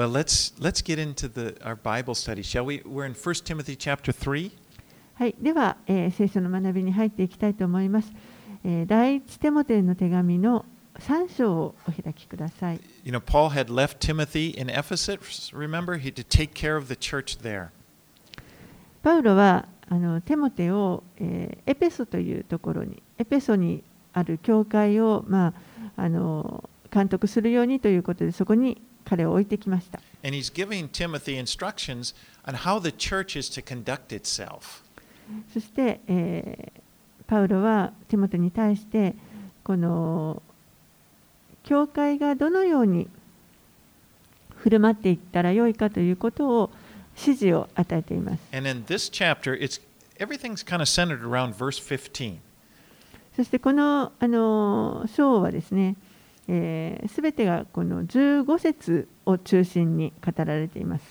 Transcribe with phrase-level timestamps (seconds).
[0.00, 2.82] Well, let's let's get into the our Bible study, shall we?
[2.86, 4.52] We're in 1 Timothy chapter 3.
[5.14, 8.12] はい、では、えー聖書の学びに入っていきたいと思います。
[8.62, 10.64] えー第一テモテの手紙の
[11.00, 12.80] 3章をお開きください。
[13.02, 15.98] You know, Paul had left Timothy in Ephesus, remember?
[15.98, 17.70] He to take care of the church there.
[19.02, 25.54] パウロはあのテモテを、えーエペソというところに、エペソにある教会を、ま
[25.96, 30.00] あ、あの監督するようにということで、そこに彼を置いてきました。
[35.52, 36.80] そして、えー、
[37.26, 39.14] パウロはティモテに対して、
[39.64, 40.42] この
[41.64, 43.08] 教会がどのように
[44.56, 46.70] 振る舞っていったらよいかということを
[47.16, 48.40] 指示を与えています。
[53.36, 55.96] そしてこの,あの章はですね、
[56.48, 61.04] すべ、てがこの15節を中心に語られています。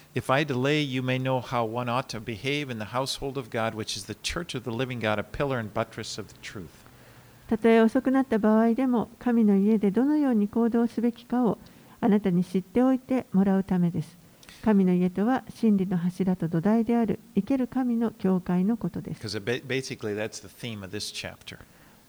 [7.47, 11.59] たとえ遅くなった場合でも、神の家でどのように行動すべきかを
[12.01, 14.17] あなたに知っておいてもらうためです。
[14.63, 19.21] 神の家とは真理の柱と土台である生ける神の教会のことです。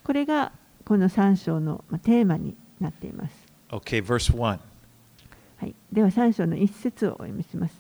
[0.03, 0.53] これが
[0.87, 2.57] この3章のテーマに。
[2.81, 3.35] なっています。
[3.71, 4.59] OK, verse は
[5.67, 7.75] い、では3章の1節をお読みします。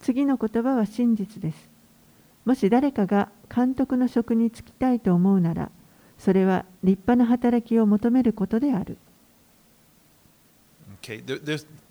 [0.00, 1.68] 次の言葉は真実です。
[2.44, 5.70] もし誰かが監督の職に就きたいと思うなら、
[6.18, 8.96] それは立派な働きを求めることである。
[11.02, 11.24] OK,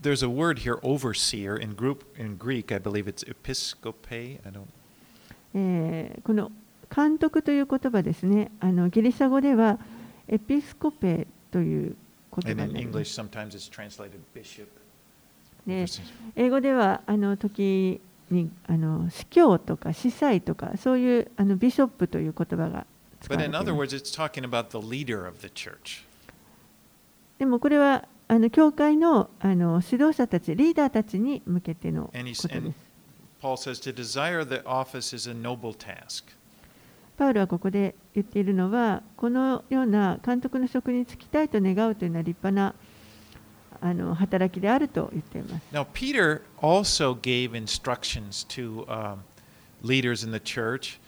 [0.02, 1.76] there's, a word here, overseer, in,
[2.38, 3.96] Greek, I believe it's episcope.
[4.10, 4.66] I don't...
[5.54, 6.52] え、この
[6.94, 9.80] 監督という言葉ですね、あのギリシャ語では、
[10.28, 11.96] エピスコペという
[12.36, 13.22] 言葉になります。
[15.66, 15.86] で
[16.36, 18.00] 英語ではあの時
[18.32, 22.86] にあの司教とか司祭とかそういうあのビショップという言葉が
[23.22, 23.66] 使われています。
[27.38, 32.48] でもこれはあの教会の,あの指導者たち、リーダーたちに向けてのことです。
[37.18, 42.76] パウロはここで言っているのは、このような監督の職に就きたいと願うというのは立派な
[43.82, 45.66] あの働きであると言っています。
[45.74, 49.18] Now, Peter also gave instructions to um,
[49.84, 51.00] leaders in the church.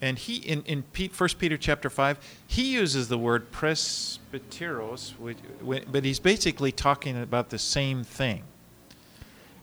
[0.00, 5.38] And he, in, in Pete, 1 Peter chapter 5, he uses the word presbyteros, which,
[5.90, 8.42] but he's basically talking about the same thing.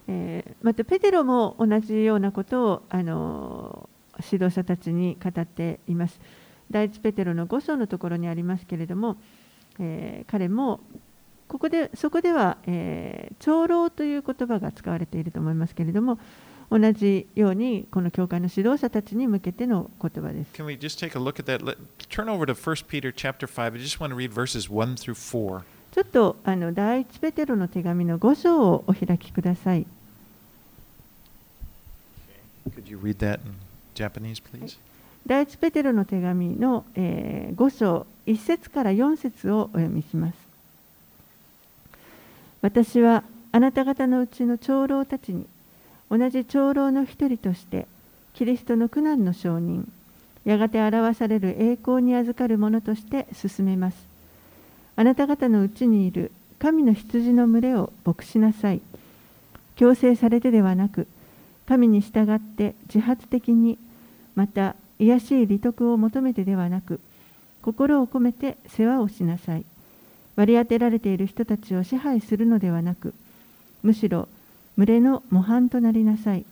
[0.08, 3.90] えーまたペテロも同じようなことをあの
[4.24, 6.20] 指導者たちに語っています。
[6.72, 9.18] 第一ペテロの5章のところにありますけれども、
[9.80, 10.80] えー彼も
[11.48, 16.20] ここでそこでは、えー長老という言葉が使われていると思いますけれども、
[16.72, 20.54] 同じようにこの教会の指導者たちに向けての言葉です。
[20.54, 21.64] Can we just take a look at that?
[21.64, 21.78] Let,
[22.10, 23.76] turn over to 1 Peter chapter 5.
[23.76, 25.64] I just want to read verses 1 through 4.
[25.92, 29.86] ちょっとあの第一ペテロの手紙の5章をお開きください。
[32.70, 33.54] Could you read that in
[33.96, 34.78] Japanese, please?
[35.26, 40.36] 第一ペテロの手紙の、えー5章1節から4節をお読みします。
[42.62, 45.48] 私はあなた方のうちの長老たちに
[46.10, 47.88] 同じ長老の一人として
[48.34, 49.92] キリストの苦難の証人
[50.44, 54.08] やがて表される栄光に預かる者として進めます。
[54.96, 58.82] あなた方のうちにいる神の羊の群れを牧しなさい。
[59.76, 61.08] 強制されてではなく
[61.68, 63.78] 神に従って自発的に
[64.36, 67.00] また癒しい利得を求めてではなく
[67.62, 69.66] 心を込めて世話をしなさい
[70.36, 73.14] 割り当てられている人たちを支配するのではなく
[73.84, 74.28] むしろ
[74.78, 76.46] 群れの模範となりなさい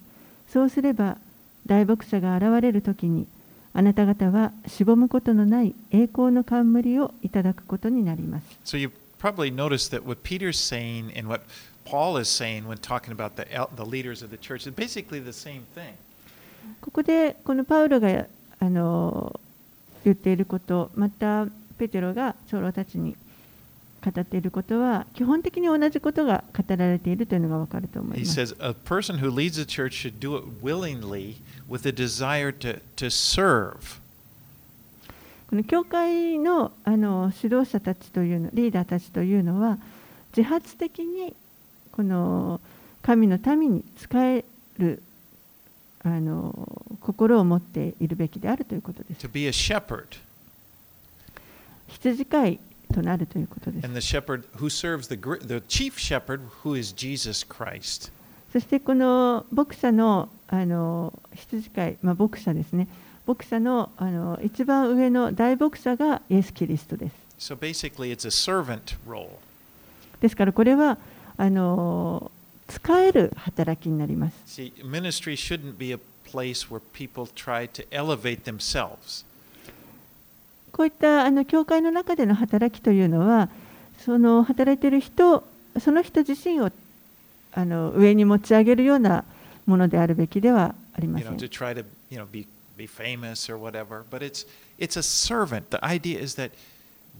[0.50, 1.18] そうすれば
[1.66, 3.28] 大牧者が現れる時に
[3.74, 11.42] あなた方はしぼむことのない栄光の冠をいただくことになります So you probably noticed that what Peter's saying and what
[11.86, 15.34] Paul is saying when talking about the, the leaders of the church is basically the
[15.34, 15.96] same thing.
[16.81, 18.25] ここでこのパウロが
[18.60, 19.39] あの
[20.04, 23.15] 言っていることまたペテロが長老たちに
[24.04, 28.39] 語っていることは基本的に同じことが語られているというのがわかると思い He ます。
[28.42, 31.36] says a person who leads a church should do it willingly
[31.69, 34.01] with a desire to, to serve.
[35.50, 39.77] この教会のあの指導者たちというのリーダーたちというのは
[40.36, 41.33] 自発的に
[41.92, 42.59] この
[43.04, 44.44] 神の民に仕え
[44.80, 45.01] る
[46.06, 49.26] あの心を持っているべきであるということです。
[49.26, 50.06] To be a shepherd.
[51.88, 52.60] 羊飼い
[52.94, 53.88] となるということです。
[58.52, 62.88] そしてこの牧者の,あの羊飼い、まあ、牧者ですね、
[63.26, 67.16] 牧者の,あの一番上の大牧者がイエス・キリストです。
[67.40, 69.30] So、basically it's a servant role.
[70.22, 70.98] ですからこれは
[71.36, 72.32] あの
[72.68, 74.62] 使える働きになります。
[74.62, 79.25] See, ministry shouldn't be a place where people try to elevate themselves.
[80.71, 83.50] こういったあの教会の中での働きというのは、
[84.00, 85.44] その働いている人、
[85.80, 86.71] その人自身を
[87.54, 89.24] あの上に持ち上げるような
[89.66, 91.48] ものであるべきではありま you せ know, ん to。
[91.50, 94.04] try to you know be be famous or whatever.
[94.09, 94.48] But it's
[94.80, 95.69] it's a servant.
[95.69, 96.51] The idea is that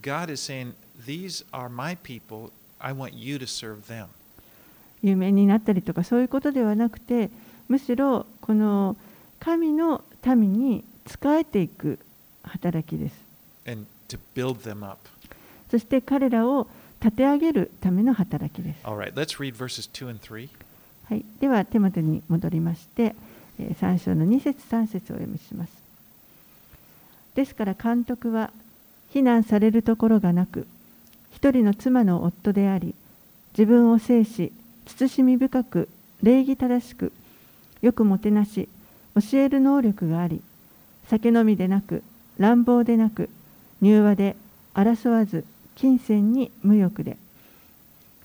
[0.02, 0.74] God is saying,
[1.06, 2.52] "These are my people.
[2.80, 4.08] I want you to serve them."
[5.04, 7.30] 有名になったりとかそういうことではなくて
[7.68, 8.96] むしろこの
[9.40, 12.00] 神の民に仕えていく
[12.44, 13.16] 働きです.
[15.70, 16.68] そして彼らを
[17.02, 20.50] 立て上げるための働きです、right, let's read verses 2 and 3.
[21.10, 23.16] はい、では手元に戻りまして
[23.60, 25.74] えー3章の2節3節をお読みします。
[27.36, 28.52] ですから監督は
[29.10, 30.68] 非難されるところがなく
[31.32, 32.96] 一人の妻の夫であり
[33.58, 34.52] 自分を制し
[34.86, 35.90] 慎み深く
[36.22, 37.12] 礼儀正しく
[37.82, 38.70] よくもてなし
[39.16, 40.42] 教える能力があり
[41.10, 42.04] 酒飲みでなく
[42.38, 43.30] 乱暴でなく
[43.82, 44.36] 柔和で
[44.74, 45.46] 争わず
[45.76, 47.18] 金銭に無欲で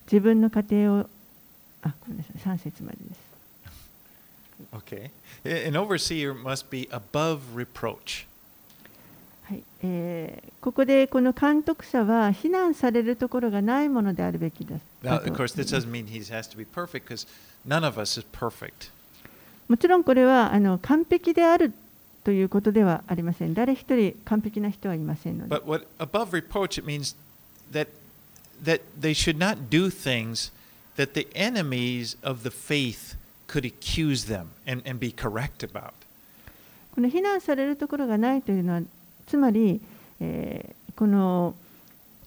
[0.05, 1.09] 自分の家庭を
[1.81, 3.29] あごめんなさい3節までです
[4.73, 5.09] Okay.
[5.45, 8.25] An overseer must be above reproach.
[9.49, 14.81] はいえーここでこの監督者は非難されるところがないものであるべきです。
[15.01, 17.25] Now, だ of と course, this doesn't mean he has to be perfect because
[17.65, 18.91] none of us is perfect.
[19.69, 21.71] もちろんこれはあの完璧である
[22.25, 23.53] ということではありません。
[23.53, 25.55] 誰一人完璧な人はいませんので。
[25.55, 27.15] But what above reproach it means
[27.71, 27.87] that
[28.61, 30.51] that they should not do things
[30.97, 33.15] that the enemies of the faith
[33.47, 35.93] could accuse them and, and be correct about.
[36.93, 38.81] この非難されるところがないというのは、
[39.29, 39.79] つまり、
[40.19, 41.55] えーこの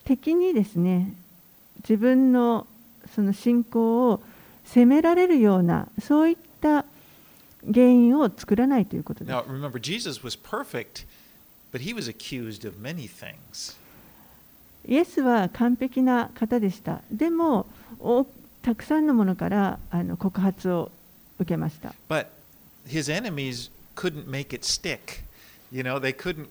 [0.04, 1.12] 敵にですね、
[1.82, 2.66] 自分の
[3.14, 4.22] その信仰を
[4.64, 6.86] 責められるような、そういった
[7.70, 9.36] 原因を作らないということです。
[9.36, 11.06] Now remember Jesus was perfect,
[11.70, 13.76] but he was accused of many things.
[14.88, 17.02] イエスは完璧な方でした。
[17.12, 17.66] でも、
[18.00, 18.26] お
[18.62, 20.90] たくさんのものからあの告発を
[21.38, 21.94] 受けました。
[22.08, 22.28] But
[22.86, 25.22] his enemies couldn't make it stick.
[25.70, 26.48] You know, they couldn't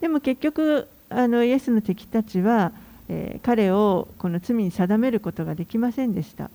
[0.00, 2.72] でも結局あのイエスの敵たちは、
[3.08, 6.50] えー、彼をこの罪に定めることができませんでした。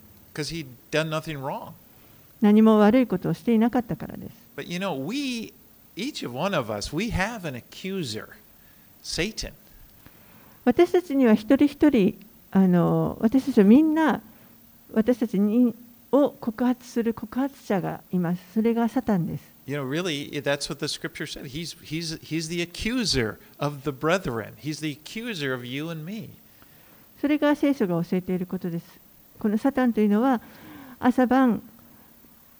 [2.40, 4.32] 何も悪いことをしていなかったからです。
[4.56, 4.94] But you know,
[10.64, 12.18] 私たちには一人一人
[12.50, 14.22] あの私たちみんな
[14.92, 15.74] 私たちに
[16.14, 18.42] を告発する告発者がいます。
[18.54, 19.42] それがサタンです。
[19.66, 21.46] You know, really, that's what the scripture said.
[21.46, 24.52] He's, he's, he's the accuser of the brethren.
[24.58, 26.30] He's the accuser of you and me.
[27.20, 28.86] それが聖書が教えていることです。
[29.40, 30.40] このサタンというのは
[31.00, 31.62] 朝晩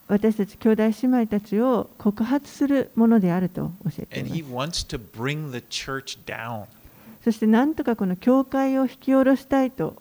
[0.09, 4.45] 私たち兄弟姉妹たちを告発するものであると教えています he。
[4.45, 6.67] wants to bring the church down.
[7.23, 9.97] そしてなんとかこの教会を引き下ろしたいと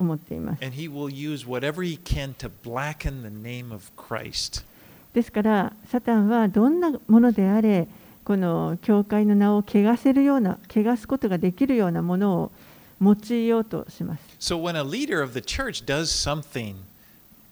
[0.00, 0.64] 思っています。
[0.64, 4.64] And he will use whatever he can to blacken the name of Christ.
[5.12, 7.88] ですからサタンはどんなものであれ
[8.24, 12.52] この教会の名を汚せるような汚すことができるようなものを
[13.00, 14.22] 用いようとします。
[14.38, 16.76] So when a leader of the church does something,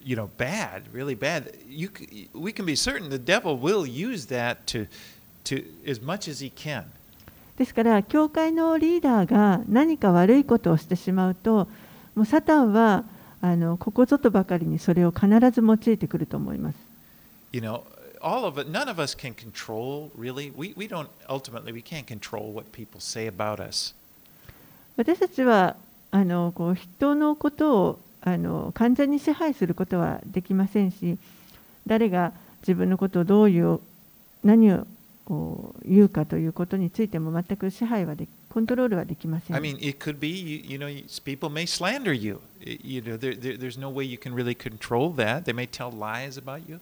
[0.04, 1.90] you know, bad, really bad, you,
[2.34, 4.86] we can be certain the devil will use that to,
[5.44, 6.84] to as much as he can.
[7.56, 11.66] ですから教会のリーダーが何か悪いことをしてしまうと
[12.18, 13.04] もうサタンは
[13.40, 16.76] あのここぞとばかりにそれを必ず用いてくると思います。
[17.52, 17.82] You know,
[18.20, 20.52] all of it, none of us can control, really.
[20.56, 23.94] We, we don't, ultimately, we can't control what people say about us.
[24.96, 25.76] 私たちは
[26.10, 31.18] あのこう人のことをあの完全に支配することはできませんし
[31.86, 32.32] 誰が
[32.62, 33.78] 自分のことをどういう
[34.42, 34.88] 何を
[35.28, 39.56] こう言うかということについても全く支配はでコントロールはできません。
[39.56, 40.88] I mean, it could be, you, you know,
[41.22, 42.40] people may slander you.
[42.60, 45.44] You know, there, there, there's no way you can really control that.
[45.44, 46.80] They may tell lies about you.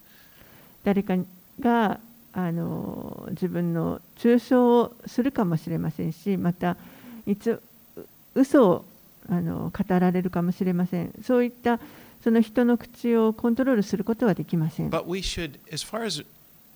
[0.85, 1.17] 誰か
[1.59, 1.99] が
[2.33, 6.77] あの自分の中傷をするかもしれませんしまた
[7.27, 7.61] いつ
[8.37, 8.85] 嘘を
[9.29, 11.81] あの語られるかもしれませんそういった
[12.23, 16.25] その人の口をコントロールすることはできません But we should, as far as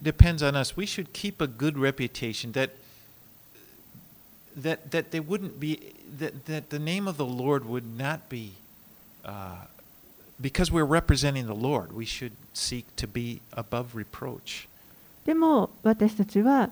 [0.01, 2.71] depends on us, we should keep a good reputation that
[4.55, 8.53] that, that they wouldn't be, that, that the name of the Lord would not be,
[9.25, 9.65] uh,
[10.39, 14.67] because we're representing the Lord, we should seek to be above reproach.
[15.25, 16.69] でも私たちは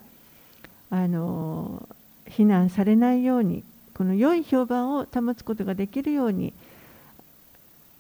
[0.92, 1.90] あの
[2.28, 3.64] 非難されないように
[3.96, 6.54] この良い評判を保つことができるように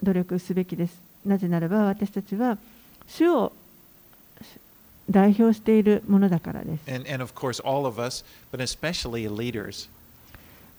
[0.03, 1.01] 努力すべきです。
[1.25, 2.59] なぜならば私たちは
[3.07, 3.53] 主を
[5.10, 6.82] 代表しているものだからです。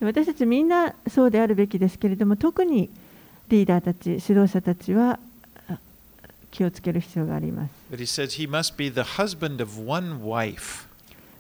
[0.01, 2.89] 私たちみんなそうであるべきですけれども、特に
[3.49, 5.19] リーダーたち、指導者たちは
[6.51, 7.71] 気をつける必要があります。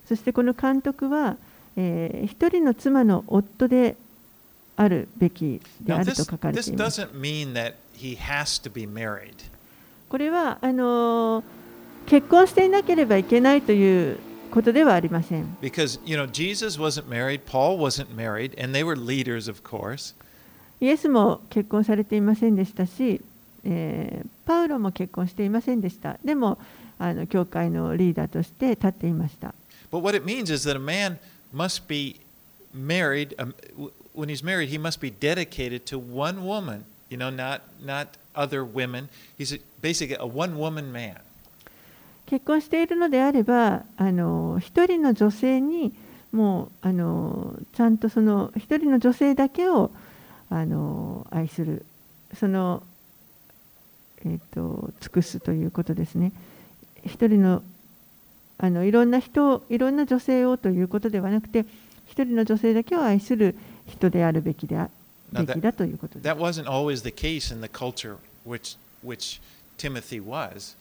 [0.07, 1.37] そしてこの監督は、
[1.77, 3.95] えー、一人の妻の夫で
[4.75, 7.07] あるべきであると書かれています。
[10.09, 11.43] これはあの
[12.05, 14.19] 結婚していなければいけないという
[14.51, 15.57] ことではありません。
[15.61, 20.15] Because, you know, Jesus wasn't married, Paul wasn't married, and they were leaders, of course.
[20.81, 23.21] イエスも結婚されていませんでしたし、
[23.63, 26.17] えーパウロも結婚していませんでした。
[26.25, 26.57] でも
[26.97, 29.53] あの教会のリーダーとして立っていました。
[29.91, 31.19] But what it means is that a man
[31.53, 32.19] must be
[32.73, 33.35] married.
[33.37, 33.53] Um,
[34.15, 38.65] when he's married, he must be dedicated to one woman, you know, not, not other
[38.65, 39.09] women.
[39.37, 41.19] He's basically a one woman man.
[42.29, 45.93] 結婚しているのであればあの一人の女性に
[46.31, 49.89] もうあのちゃんとその一人の女性だけを
[50.51, 51.85] あの愛する。
[52.35, 52.83] その、
[54.23, 56.31] えー、と尽くすということですね。
[57.03, 57.63] 一人の
[58.59, 61.65] あのいろんな人いろんな女性をということではなくて
[62.05, 63.55] 一人の女性だけを愛する
[63.87, 64.91] 人であるべきであ
[65.33, 66.27] Now べきだということです。
[66.27, 69.41] That wasn't always the case in the culture which, which
[69.77, 70.77] Timothy was.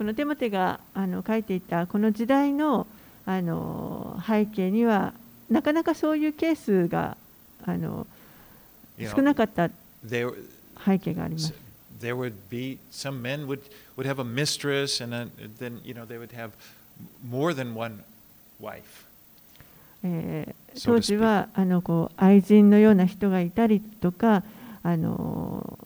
[0.00, 2.86] このテモテがあの書いていたこの時代の
[3.26, 5.12] あの背景には
[5.50, 7.18] なかなかそういうケースが
[7.66, 8.06] あの
[8.98, 9.68] 少なかった
[10.08, 11.52] 背景があります。
[12.00, 13.60] there would be some men would,
[13.98, 16.52] would have a mistress, and then, then you know they would have
[17.22, 18.02] more than one
[18.58, 19.04] wife.
[20.82, 24.44] 当時はあのこう愛人のような人がいたりとか
[24.82, 25.78] あの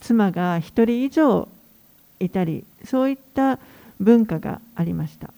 [0.00, 1.46] 妻が一人以上
[2.20, 3.58] いたり、そういった
[4.00, 5.32] 文化がありました。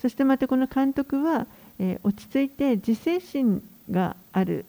[0.00, 1.46] そしてまたこの監督は、
[1.78, 4.64] えー、落ち着いて自制心がある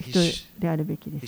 [0.00, 0.18] 人
[0.58, 1.26] であるべきです。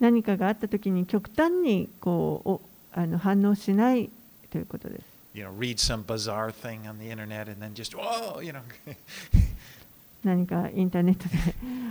[0.00, 2.60] 何かがあった時に極端にこうお
[2.92, 4.10] あの反応しない
[4.50, 5.04] ということです。
[10.24, 11.36] 何かインターネットで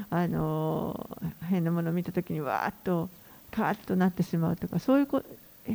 [0.09, 1.17] あの
[1.49, 3.09] 変なものを見た時にわーっと
[3.51, 5.23] カーッとなってしまうとかそういうこ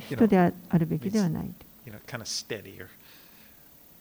[0.08, 1.50] 人でああるべきではない。
[1.86, 2.88] you know, kind of steadier.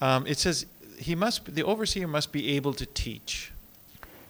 [0.02, 0.66] Um, it says
[1.00, 3.52] he must, the overseer must be able to teach.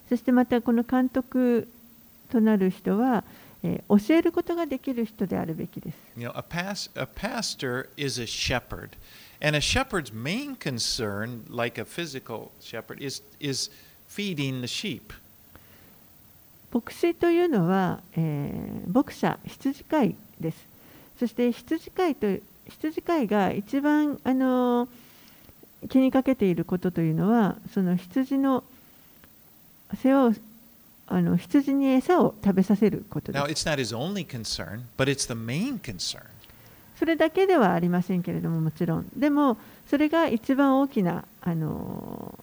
[0.10, 1.68] そしてまたこの監督
[2.30, 3.24] となる人は、
[3.64, 5.98] えー教えることができる人であるべきです。
[6.18, 8.90] You know, a, pas- a pastor is a shepherd,
[9.42, 13.72] and a shepherd's main concern, like a physical shepherd, is is
[14.16, 15.02] feeding the sheep.
[16.74, 20.58] 牧師というのは、えー牧者、羊飼いです。
[21.20, 22.28] そして羊飼いと
[22.70, 24.88] 羊飼いが一番あの
[25.90, 28.64] 気にかけていることというのは、その羊の
[30.02, 30.34] 世話を
[31.08, 33.52] あの羊に餌を食べさせることで Now, す。
[33.52, 36.24] it's not his only concern, but it's the main concern.
[36.98, 39.10] それだけではありませんけれども、もちろん。
[39.16, 39.58] でも、
[39.90, 42.40] それが一番大きなあの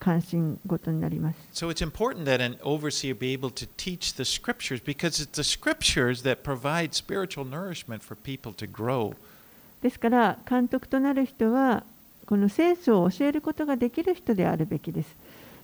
[0.00, 1.36] 関心事になります。
[1.52, 6.22] So it's important that an overseer be able to teach the scriptures because it's the scriptures
[6.24, 9.14] that provide spiritual nourishment for people to grow.
[9.82, 11.84] ですから監督となる人は
[12.26, 15.14] この聖書を教えることができる人であるべきです。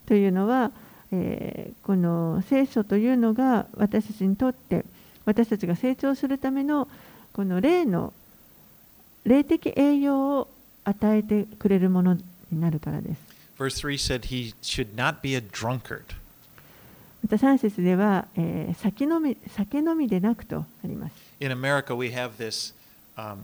[0.07, 0.71] というのは、
[1.11, 4.85] えーこの聖書というのが私たちにとって
[5.25, 6.89] 私たちが成長するための
[7.33, 8.13] この霊の
[9.25, 10.49] 霊的栄養を
[10.85, 13.36] 与えてくれるものになるからです。
[13.58, 16.16] Verse 3 said he should not be a drunkard.
[17.24, 21.14] また3節では、えー酒飲み酒飲みでなくとあります。
[21.40, 22.74] In America, we have this
[23.16, 23.44] um,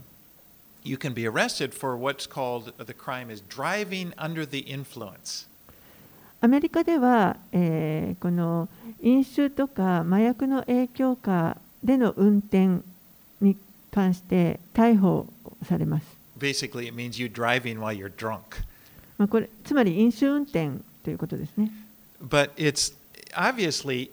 [0.82, 5.46] you can be arrested for what's called the crime is driving under the influence.
[6.40, 8.68] アメリカでは、えーこの
[9.00, 12.82] 飲酒とか麻薬の影響下での運転
[13.40, 13.56] に
[13.92, 15.26] 関して逮捕
[15.64, 16.06] されます。
[16.36, 18.64] Basically, it means you driving while you're drunk.
[19.23, 21.71] まあ、これつまり飲酒運転ということですね。
[22.21, 22.93] But it's
[23.33, 24.11] obviously,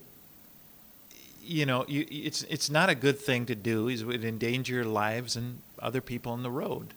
[1.43, 3.88] you know, you, it's it's not a good thing to do.
[3.88, 6.95] It would endanger your lives and other people on the road.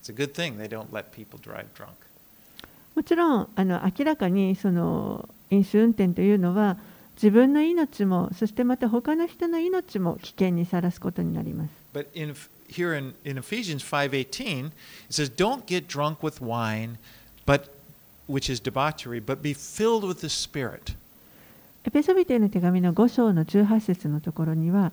[0.00, 1.94] It's a good thing they don't let people drive drunk.
[2.96, 6.76] もちろんあの明らかにその飲酒運転というのは
[7.14, 11.70] 自分の命もそしてまた他の人の命も危険にさらすことになります。
[11.94, 12.34] But in
[12.71, 14.73] here in, in Ephesians 5:18, it
[15.09, 16.97] says, "Don't get drunk with wine,
[17.45, 17.69] but
[18.27, 20.95] which is debauchery, but be filled with the Spirit."
[21.85, 24.91] エペソビテへの手紙の5章の18節のところには、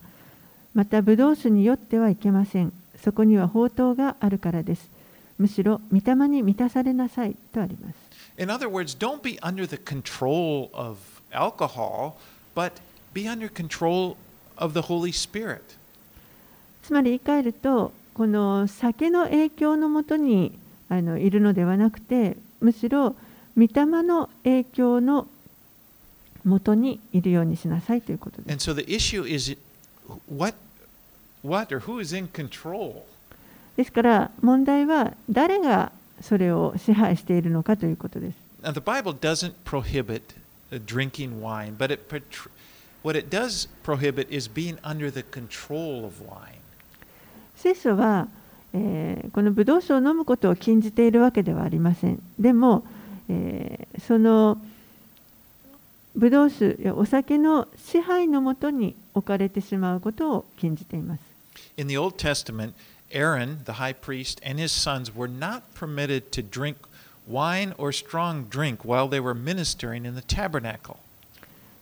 [0.74, 2.72] またブドウ酒に酔ってはいけません。
[3.02, 4.88] そこには宝刀があるからです。
[5.38, 7.94] むしろ御霊に満たされなさいとあります。
[8.38, 10.98] In other words, don't be under the control of
[11.32, 12.14] alcohol,
[12.54, 12.72] but
[13.12, 14.16] be under control
[14.56, 15.76] of the Holy Spirit.
[16.89, 20.57] つまり言い換えると、この酒の影響のもとに
[20.89, 23.15] あのいるのではなくて、むしろ
[23.55, 25.27] 御霊の影響の
[26.43, 28.75] もとにいるようにしなさいということです。
[33.77, 35.91] ですから問題は誰が
[36.21, 38.35] それを支配しているのかということです。
[38.63, 40.21] Now the Bible doesn't prohibit
[40.71, 42.01] uh, drinking wine, but it
[43.03, 46.58] what it does prohibit is being under the control of wine.
[47.61, 48.27] 聖書は、
[48.73, 52.21] えーこのブドウ酒を飲むことを禁じているわけではありません。
[52.39, 52.85] でも、
[53.27, 54.57] えーその
[56.15, 61.21] ブドウ酒やお酒の支配のもとに置かれてしまうことを禁じています。
[61.77, 62.73] In the Old Testament,
[63.11, 66.77] Aaron, the high priest, and his sons were not permitted to drink
[67.29, 70.95] wine or strong drink while they were ministering in the tabernacle.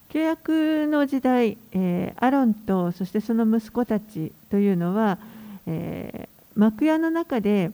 [0.10, 5.20] 契約の時代、えーアロンとそしてその息子たちというのは、
[5.68, 7.70] えー幕屋の中で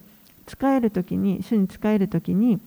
[0.45, 2.59] 使えるときに主に使えるときに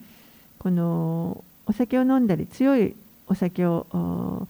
[0.57, 2.95] このお酒を飲んだり強い
[3.27, 4.47] お酒をお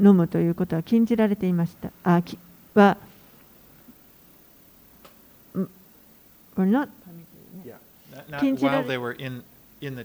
[0.00, 1.90] 飲むということは禁じられていました。
[2.04, 2.38] あき
[2.74, 2.96] は、
[5.54, 5.68] or
[6.68, 6.88] not
[8.12, 9.42] Not, not 禁じられ- in,
[9.80, 9.96] in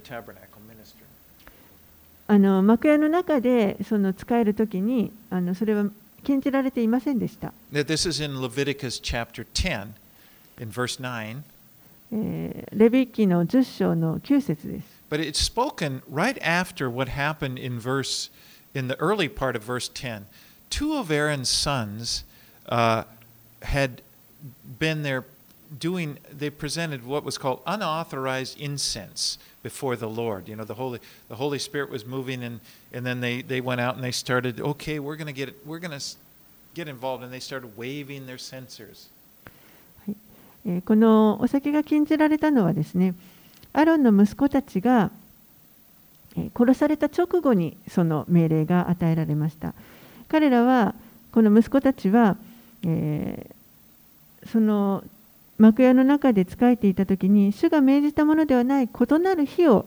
[2.29, 5.85] あの幕屋の中でその使えるときにあのそれは
[6.24, 7.52] 禁じられていませんでした。
[7.72, 9.94] Now, this is in Leviticus chapter 10,
[10.60, 11.42] in verse 9.
[12.12, 14.86] えーレビ記の10章の9節です。
[15.10, 18.30] But it's spoken right after what happened in verse
[18.74, 20.26] in the early part of verse 10.
[20.70, 22.24] Two of Aaron's sons
[22.68, 23.04] uh,
[23.62, 24.02] had
[24.78, 25.24] been there
[25.79, 30.47] doing they presented what was called unauthorized incense before the Lord.
[30.47, 30.99] You know, the Holy
[31.29, 32.59] the Holy Spirit was moving and
[32.93, 35.99] and then they, they went out and they started, okay, we're gonna get we're gonna
[36.73, 39.09] get involved and they started waving their censers.
[40.65, 43.13] えこのお酒が禁じられたのはですね、
[43.71, 45.11] アロンの息子たちが
[46.35, 49.73] え殺された直後にその命令が与えられました。
[50.27, 50.93] 彼らは、
[51.31, 52.37] この息子たちは、
[52.83, 53.57] えー
[54.51, 55.03] その
[55.57, 59.85] 幕屋の中で仕えていた時に、主が命じたものではない異なる火を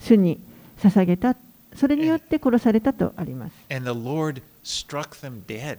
[0.00, 0.40] 主に
[0.80, 1.36] 捧げた、
[1.76, 3.52] それによって殺されたとあります。
[3.70, 5.78] And the Lord struck them dead.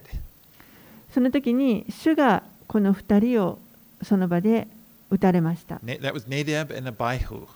[1.12, 3.58] その時に主がこの2人を
[4.02, 4.66] その場で
[5.10, 5.76] 撃たれました。
[5.84, 7.46] Na- That was Nadab and Abihu.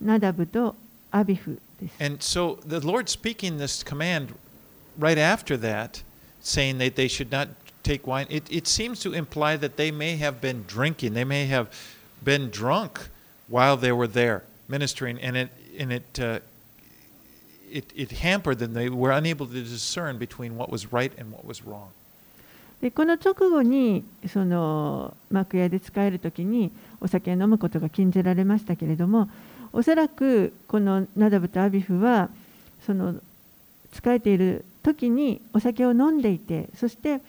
[0.00, 0.74] ナダブと
[1.10, 2.04] アビフです。
[2.04, 4.34] And so the Lord speaking this command
[4.98, 6.04] right after that,
[6.42, 7.48] saying that they should not
[7.83, 11.13] take wine, it, it seems to imply that they may have been drinking.
[11.13, 11.67] They may have
[12.23, 13.09] been drunk
[13.47, 15.49] while they were there ministering, and it,
[15.79, 16.39] and it, uh,
[17.71, 18.73] it, it hampered them.
[18.73, 21.91] They were unable to discern between what was right and what was wrong.
[22.81, 26.71] でこの直後にその幕屋で使える時に
[27.01, 29.29] お酒を飲むことが禁じられましたけれども
[29.73, 32.29] おそらくこのナダブとアビフは
[32.85, 33.15] その
[33.91, 37.19] 使えている時にお酒を飲んでいてそして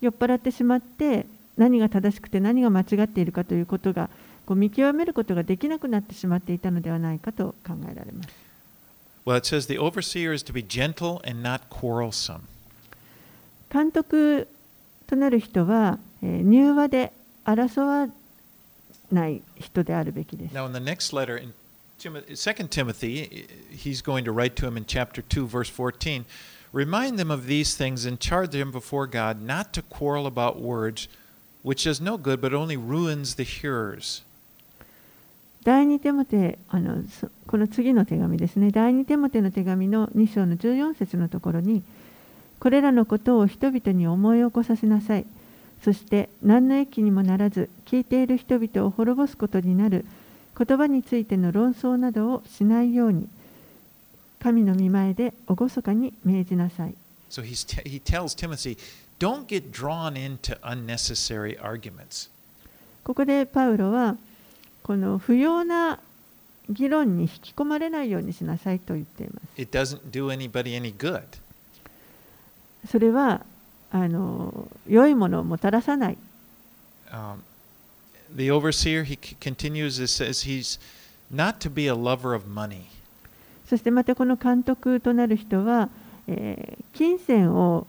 [0.00, 4.08] 酔っ払ってしまって何が正しくて何が間違っているかということが
[4.46, 8.28] こう見極めることができなくなってしまっていたのではないかと考えられます。
[9.26, 12.40] Well, it says the overseer is to be gentle and not quarrelsome.
[13.70, 14.48] 監督
[15.06, 17.12] となる人は、えー柔和で
[17.44, 18.08] 争わ
[19.12, 20.54] ない人であるべきです。
[20.54, 21.52] Now, in the next letter, in
[21.98, 26.24] Timothy, 2 Timothy, he's going to write to him in chapter 2, verse 14
[26.72, 31.08] Remind them of these things and charge them before God not to quarrel about words,
[31.62, 34.22] which does no good but only ruins the hearers.
[35.62, 37.02] 第二テモテあの
[37.46, 41.82] この次の手紙ですね第二テモテの手紙の2章の14節のところに
[42.60, 45.26] これらのことを人々に思い起こさせなさい
[45.84, 50.06] そして何の益にもならず聞いている人々を滅ぼすことになる
[50.56, 53.28] 言葉についての論争などをしないように
[54.40, 56.94] 神の御前で厳かに命じなさい
[57.30, 58.76] So he's t- he tells Timothy,
[59.20, 62.28] don't get drawn into unnecessary arguments.
[63.04, 64.16] ここでパウロは
[64.82, 66.00] この不要な
[66.68, 69.60] 議論に引き込まれないようにしなさいと言っています。
[69.60, 71.22] It doesn't do anybody any good.
[72.88, 73.44] それは
[73.92, 76.18] あの良いものをもたらさない。
[77.12, 77.42] Um,
[78.34, 80.80] the overseer, he continues, it says he's
[81.32, 82.86] not to be a lover of money.
[83.70, 85.88] そしてまたこの監督となる人は、
[86.26, 87.86] えー金銭を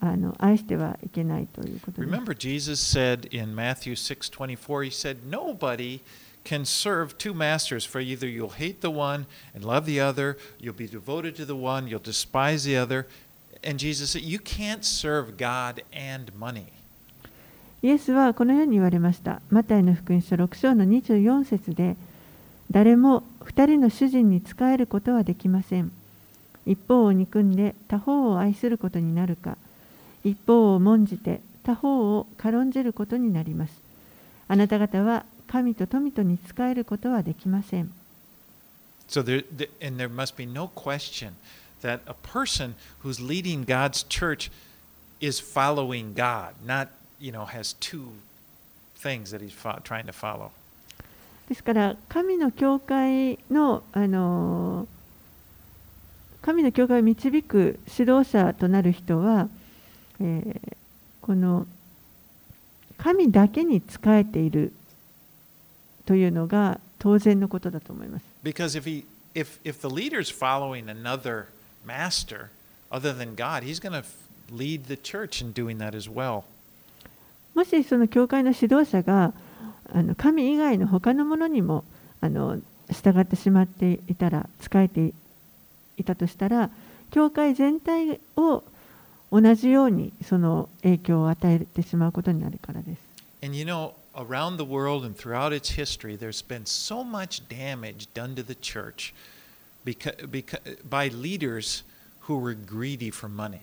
[0.00, 2.14] あの愛してはいけないということです。
[2.14, 6.00] Remember, Jesus said in Matthew 6:24, he said, "Nobody
[6.44, 10.72] can serve two masters, for either you'll hate the one and love the other, you'll
[10.72, 13.06] be devoted to the one, you'll despise the other."
[13.62, 16.66] And Jesus said, "You can't serve God and money."
[17.82, 19.42] イエスはこのように言われました。
[19.50, 21.96] マタイの福音書6章の24節で、
[22.70, 25.92] 誰も2人の主人に仕えることはできません。
[26.66, 29.56] 一方を憎んで他方を愛することになるか、
[30.24, 33.72] 一方を重んじて他方を軽んじることになります。
[34.48, 37.92] あなた方は神と富とに仕えることはできません。
[39.08, 41.32] So there, th- and there must be no question
[41.82, 44.50] that a person who's leading God's church
[45.20, 46.88] is following God, not
[47.20, 48.12] you know has two
[48.96, 49.54] things that he's
[49.84, 50.50] trying to follow.
[51.48, 54.88] ですから神の教会のあの
[56.42, 59.48] 神の教会を導く指導者となる人は、
[60.20, 60.76] えー
[61.24, 61.66] この
[62.98, 64.74] 神だけに仕えている
[66.04, 68.24] というのが当然のことだと思います。
[68.44, 71.46] Because if he if if the leader's following another
[71.86, 72.50] master
[72.90, 74.04] other than God, he's going to
[74.54, 76.42] lead the church in doing that as well.
[77.54, 79.32] もしその教会の指導者が
[79.92, 81.84] あの神以外の他のものにも
[82.20, 82.58] あの
[82.90, 85.12] 従ってしまっていたら仕えて
[85.96, 86.70] いたとしたら
[87.10, 88.62] 教会全体を
[89.30, 92.98] 同じようにその影響を与えてしまうことになるからです。
[93.42, 98.34] And you know, around the world and throughout its history, there's been so much damage done
[98.36, 99.12] to the church
[99.84, 101.82] because, because, by leaders
[102.20, 103.60] who were greedy for money.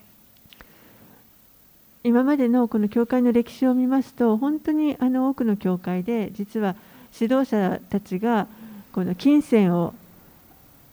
[2.04, 6.76] 今までのこの教会の歴史を見ますと本当にあの多くの教会で実は
[7.20, 8.48] 指導者たちが
[8.92, 9.94] この金銭を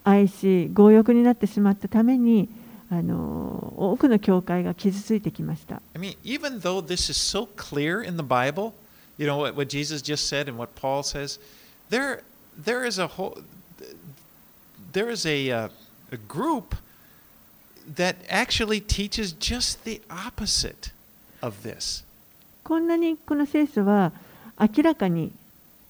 [0.04, 2.48] 愛し強欲になってしまったために
[2.90, 5.82] あの多くの教会が傷ついてきました。
[5.94, 8.72] I mean, even though this is so clear in the Bible,
[9.18, 11.38] you know what, what Jesus just said and what Paul says,
[11.90, 12.22] there,
[12.56, 13.38] there is a whole,
[14.92, 15.70] there is a, a
[16.26, 16.76] group
[17.96, 20.92] that actually teaches just the opposite
[21.42, 22.04] of this.
[22.64, 24.12] こんなにこの聖書は
[24.60, 25.32] 明らかに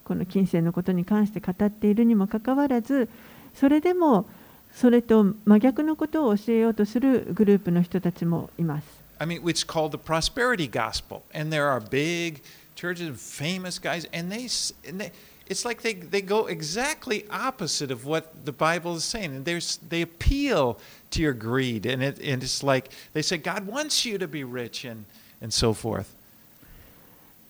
[0.05, 3.09] この金銭のことに関して語っているにもかかわらず
[3.55, 4.27] それでも
[4.75, 8.87] それと真逆のことを教えようとするグループの人たちもいます。
[9.19, 12.41] I mean, it's called the prosperity gospel, and there are big
[12.77, 14.49] churches and famous guys, and they,
[14.89, 15.11] and they
[15.49, 19.79] it's like they, they go exactly opposite of what the Bible is saying, and there's
[19.89, 20.79] they appeal
[21.11, 24.45] to your greed, and it and it's like they say God wants you to be
[24.45, 25.05] rich and
[25.43, 26.07] and so forth.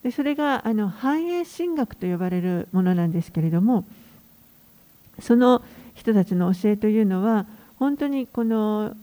[0.03, 3.85] でそれがあの繁栄神学と呼ばれるものなんですけれども
[5.21, 5.63] その
[5.95, 7.47] 人たちの教えというのは
[7.79, 8.95] 本当にこの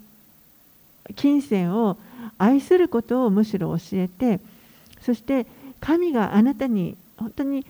[1.16, 1.98] 金銭を
[2.38, 4.40] 愛することをむしろ教えて
[5.02, 5.46] そして
[5.80, 7.66] 神があなたに本当に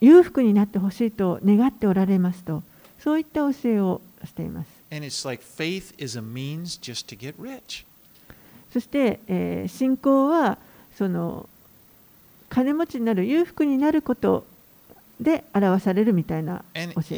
[0.00, 2.62] 裕福になってほしいと願っておられますと
[2.98, 4.68] そういった教えをしています
[8.72, 10.58] そして、えー、信仰は
[10.96, 11.48] その
[12.48, 14.46] 金持ちになる裕福になること
[15.20, 17.16] で表されるみたいな教えです。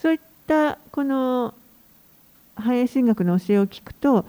[0.00, 1.54] そういったこの
[2.54, 4.24] 繁栄神学の教えを聞くと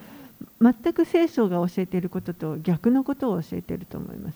[0.61, 4.35] 全く聖書が教えていることと逆のことを教えていると思います。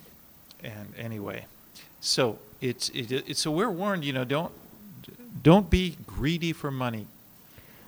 [5.44, 7.06] Don't be greedy for money,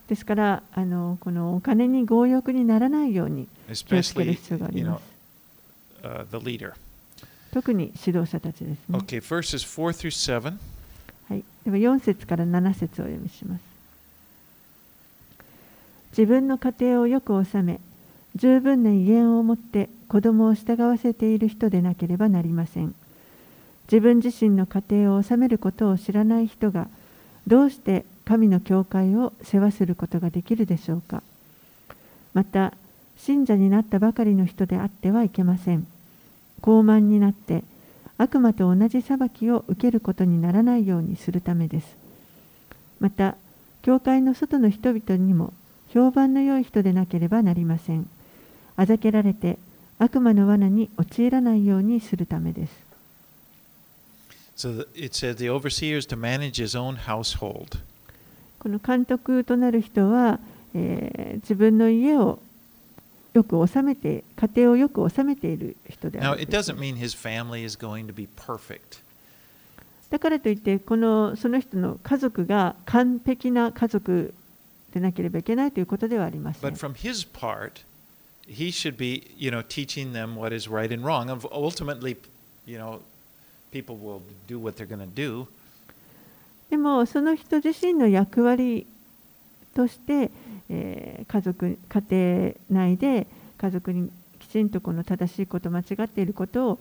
[0.08, 5.14] ですからあのこのお金に強欲にならないように気をつける especially 必要があり you ま know す。
[6.04, 6.74] uh, the leader.
[7.52, 8.98] 特に指導者たちですね。
[8.98, 10.58] Okay, verses four through seven.
[11.30, 13.62] はい、では4節から7節をお読みします。
[16.12, 17.80] 自分の家庭をよく治め、
[18.36, 22.94] 十分な威厳を持って子供を従わせている人でなければなりません。
[23.92, 26.88] 自分自身の家庭を治めることを知らない人が、
[27.48, 31.22] どうして神の教会を世話することができるでしょうか？
[32.34, 32.74] また、
[33.18, 35.86] 信者になったばかりの人であってはいけません。
[36.62, 37.64] 傲慢になって、
[38.18, 42.04] 悪魔と同じ裁きを受けることにならないようにするためです。
[43.00, 43.36] また
[43.82, 45.52] 教会の外の人々にも
[45.90, 48.08] 評判の良い人でなければなりません
[48.78, 49.58] あざけられて
[50.00, 52.83] 悪魔の罠に陥らないようにするためです
[54.56, 57.80] So it says the overseer is to manage his own household.
[58.60, 60.40] この監督となる人は、
[60.74, 62.40] えー自分の家を
[63.34, 69.02] よく治めて家庭をよく治めている人であ Now, る it doesn't mean his family is going to be perfect.
[70.12, 74.34] だからといってこのその人の家族が完璧な家族
[74.94, 76.76] でなければいけないということではありません But。
[76.78, 77.82] from his part,
[78.48, 81.32] he should be, you know, teaching them what is right and wrong.
[81.32, 82.16] Of- Ultimately,
[82.68, 83.00] you know,
[86.70, 88.88] でもその人自身の役割
[89.76, 90.32] として、
[90.70, 94.10] え、家族家庭内で家族に
[94.40, 96.80] きちんとこの正しいこと間違っていることを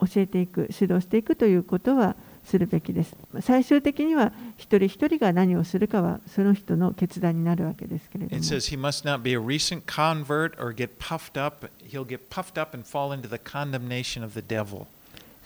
[0.00, 3.16] 教えていく指導していくということはするべきです。
[3.40, 8.36] 最終的には一人一人が何をするかはその人の決断になるわけですけれども。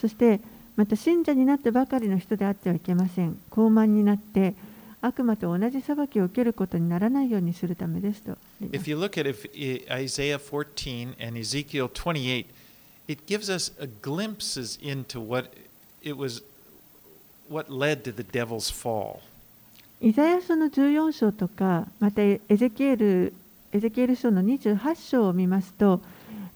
[0.00, 0.40] そして
[0.76, 4.54] また信者になったばかりの人であってはいけません高慢になって
[5.02, 9.28] 悪魔と同じ裁きを受けることにならないようにするためですと If you look at
[9.90, 12.46] Isaiah 14 and Ezekiel 28,
[13.08, 15.50] it gives us a glimpses into what
[16.02, 16.42] it was,
[17.48, 19.20] what led to the devil's fall.
[20.02, 23.34] イザヤ書の14章とかまたエゼキエル
[23.72, 26.00] エゼキエル書の28章を見ますと、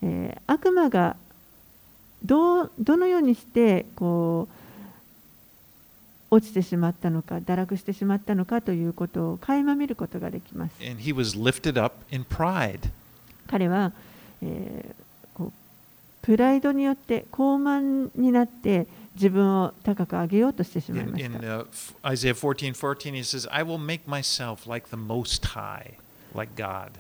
[0.03, 1.16] えー悪魔が
[2.24, 4.48] どうどのようにしてこ
[6.30, 10.72] う落ちてしまったのか堕落してしまったのかということを垣間見ることができます。
[10.80, 12.90] And he was lifted up in pride.
[13.46, 13.92] 彼は、
[14.42, 15.52] えーこう
[16.22, 21.38] プライドによって高慢になって自分を高く上げようとしてしまい In, まし in た。
[21.38, 21.66] uh,
[22.04, 25.94] Isaiah 14 14, he says, I will make myself like the Most High,
[26.34, 26.90] like God.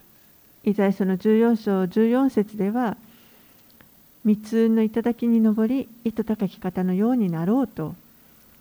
[0.64, 2.96] イザヤ書の14章14節では
[4.24, 7.94] 三つ運の頂に登り糸高き方のようになろうと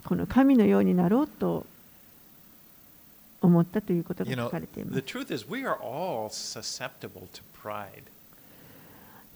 [0.05, 1.65] この神のようになろうと
[3.41, 5.01] 思ったということが書かれています.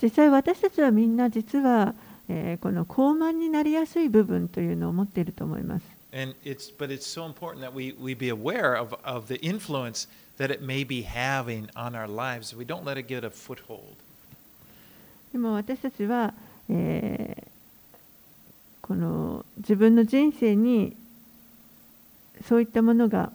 [0.01, 1.93] 実際私たちはみんな実は、
[2.29, 10.07] えーこの高慢になりやすい部分というのを持っていると思います And it's, but it's so important that we, we be aware of, of the influence
[10.37, 12.55] that it may be having on our lives.
[12.55, 13.95] We don't let it get a foothold.
[15.37, 16.33] でも私たちは、
[16.67, 17.47] えー
[18.81, 20.95] この自分の人生に
[22.47, 23.33] そういったものが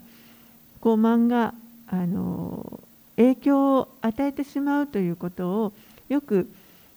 [0.80, 1.52] 傲慢が
[1.86, 2.80] あの
[3.16, 5.72] 影響を与えてしまうということを
[6.08, 6.48] よく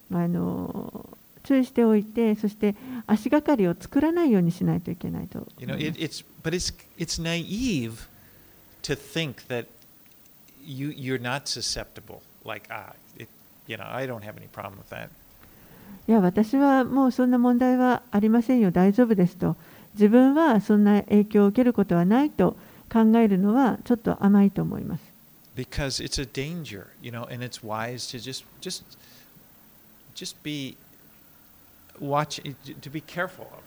[0.09, 1.09] あの
[1.43, 2.75] 注意しておいてそして
[3.07, 8.07] 足がかりを作らないようにしないといけないと You know, it, it's, but it's, it's naive
[8.83, 9.67] to think that
[10.65, 12.21] you, you're not susceptible.
[12.45, 13.27] Like, ah, it,
[13.67, 15.09] you know, I don't have any problem with that.
[16.07, 19.55] いや私はもうそんな問題はありませんよ大丈夫ですと
[19.95, 22.57] 自分はそんな影響を受けることはないと
[22.91, 25.03] 考えるのはちょっと甘いと思います
[25.55, 28.83] because it's a danger, you know, and it's wise to just just
[30.13, 30.75] just be
[31.99, 32.41] watch
[32.81, 33.63] to be careful of.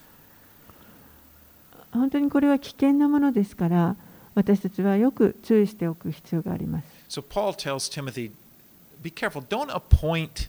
[1.93, 3.97] 本当にこれは危険なものですから
[4.35, 8.31] 私たちはよく注意しておく必要があります So Paul tells Timothy,
[9.03, 9.43] be careful.
[9.49, 10.49] Don't appoint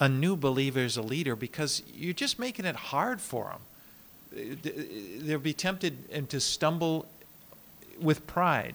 [0.00, 3.60] a new believer as a leader because you're just making it hard for them.
[5.24, 7.06] They'll be tempted and to stumble
[8.00, 8.74] with pride.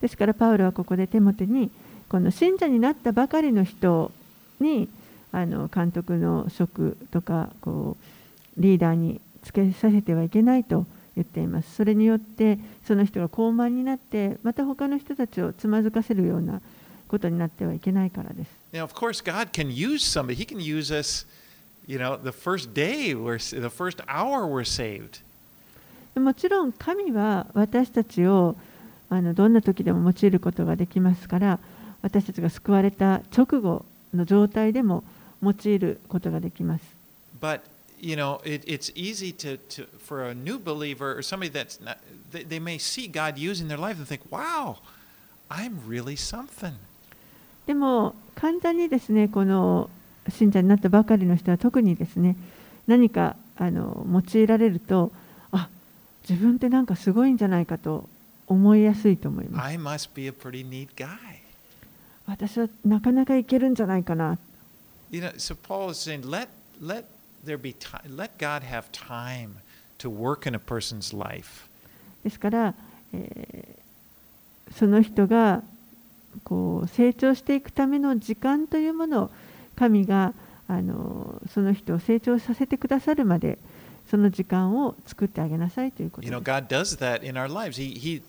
[0.00, 1.70] ですからパウロはここでテモテに
[2.08, 4.10] この信者になったばかりの人
[4.58, 4.88] に
[5.30, 7.96] あの監督の職とかこ
[8.58, 16.60] うリーダーにつけさせてはいけないと言っていますそれによってその人が高慢になってまた他の人たちをつまずかせるような
[17.10, 20.36] ことになってはいけないからです Now, of course, God can use somebody.
[20.36, 21.26] He can use us.
[21.88, 25.20] You know, the first day we're the first hour we're saved.
[26.14, 28.56] もちろん神は私たちを
[29.08, 31.58] あのどんな時でも用いることができますから
[32.02, 35.02] 私たちが救われた直後の状態でも
[35.42, 36.84] 用いることができます。
[37.40, 37.62] But
[37.98, 41.98] you know, it, it's easy to, to for a new believer or somebody that's not.
[42.30, 44.78] They, they may see God using their life and think, "Wow,
[45.50, 46.74] I'm really something."
[47.70, 49.90] でも簡単にですねこの
[50.28, 52.34] 信者になったばかりの人は特にですね
[52.88, 55.12] 何かあの用いられると
[55.52, 55.68] あ
[56.28, 58.08] 自分ってなんかすごいんじゃないかと
[58.48, 59.64] 思いやすいと思います。
[62.26, 64.36] 私はなかなかいけるんじゃないかな。
[72.24, 72.74] ですから、
[73.12, 75.62] えー、その人が
[76.44, 79.30] こう成長していくための時間というものを
[79.76, 80.34] 神が
[80.68, 83.58] あのその人を成長させてくださるまで
[84.10, 86.44] その時間を作ってあげなさいということ You で know, す。
[86.44, 87.76] God does that in our lives.
[87.76, 88.22] He, he,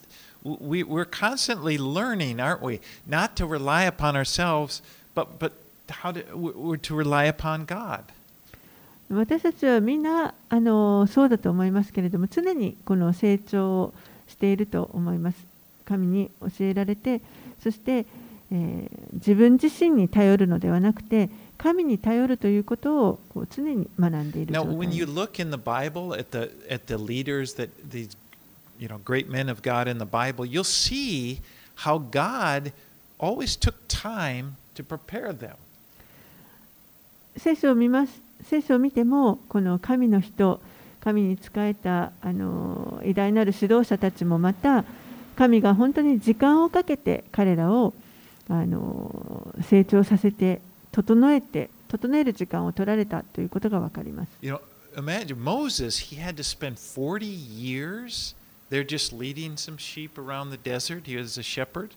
[0.44, 2.80] we, we're constantly learning, aren't we?
[3.08, 4.82] Not to rely upon ourselves,
[5.16, 5.54] but, but
[5.90, 8.04] how to, we're to rely upon God.
[9.10, 13.94] 私たちはみんなあのそうだと思いますけれども常にこの成長を
[14.30, 15.38] していると思います
[15.84, 17.20] 神に教えられて
[17.62, 18.06] そして、
[18.52, 27.56] えー自分自身に頼るのではなくて神に頼るということをこう常に学んでいる Now, 状態 when で you す look in the Bible at the, at the leaders
[27.56, 28.18] that these,
[28.80, 31.40] you know, great men of God in the Bible, you'll see
[31.76, 32.74] how God
[33.20, 35.56] always took time to prepare them.
[37.38, 40.60] 聖書を見ます聖書を見てもこの神の人
[41.00, 44.84] 神に仕えたあの偉大なる指導者たちもまた
[45.42, 47.96] 神が本当に時間をかけて彼らを
[48.48, 54.30] あの成長させて整えて整える時間を取られたということが分かります。
[54.44, 54.62] You know,
[54.96, 58.36] imagine Moses, he had to spend 40 years
[58.70, 61.06] there just leading some sheep around the desert.
[61.06, 61.90] He was a shepherd.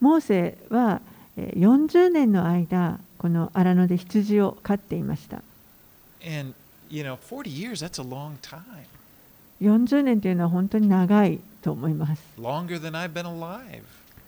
[0.00, 1.02] モーセは
[1.36, 5.42] えー40年の間この荒野で羊を飼っていました。
[6.24, 6.54] And,
[6.88, 8.62] you know, 40 years, that's a long time.
[9.60, 12.22] 40年というのは本当に長いと思います。
[12.38, 13.82] Longer than I've been alive.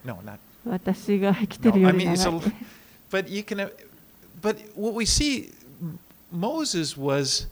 [0.05, 2.53] No, not 私が生きて No, るよ I り mean, it's 長 a, い。
[3.11, 3.71] but you can, uh,
[4.41, 5.53] but what we see,
[6.33, 7.47] Moses was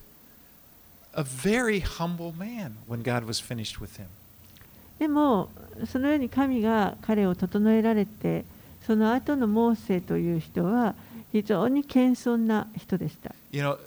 [1.15, 4.07] a very humble man when God was finished with him.
[4.99, 5.51] でも
[5.91, 8.45] そのように神が彼を整えられて
[8.87, 10.95] その後のモーセという人は
[11.33, 13.35] 非常に謙遜な人でした。
[13.51, 13.79] You know,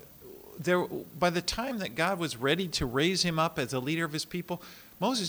[0.61, 0.87] there
[1.19, 4.13] by the time that God was ready to raise him up as a leader of
[4.13, 4.59] his people,
[4.99, 5.25] モーセ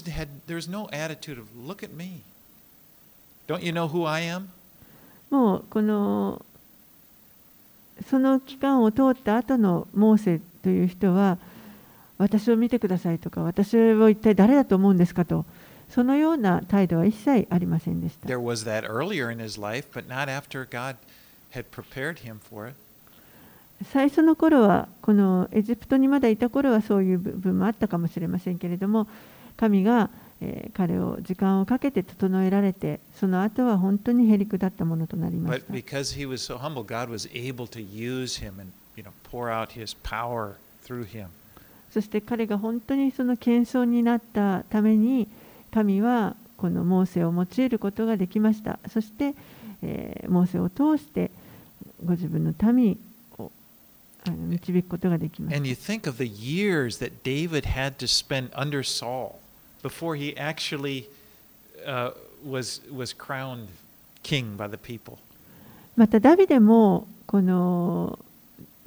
[3.73, 3.89] の
[5.31, 6.45] もうこの
[8.09, 11.39] その期間を通った後のモーセという人は
[12.19, 15.45] 私を見てくださいとか私を一体誰だと思うんですかと
[15.91, 18.29] そのような態度は一切ありませんでした。
[23.93, 29.07] 最初の頃はこのエジプトにまだいた頃はそういう部分もあったかもしれませんけれども
[29.57, 35.73] 神が、えー、彼を時間をかけて整えられて、その後は本当にへりくだったものとなりました。
[41.91, 45.29] そして彼が本当にその謙遜になったために、
[45.73, 48.79] 神はこのモーセを用いることができました。
[48.91, 49.35] そして、
[50.29, 51.31] モーセを通して、
[52.05, 52.99] ご自分の民
[53.39, 53.51] を
[54.27, 55.57] 導くことができました。
[65.97, 68.19] またダビデもこの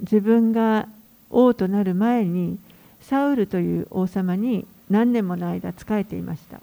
[0.00, 0.88] 自分が
[1.30, 2.58] 王となる前に
[3.00, 6.60] サウルという王様に何年もの間仕えていました。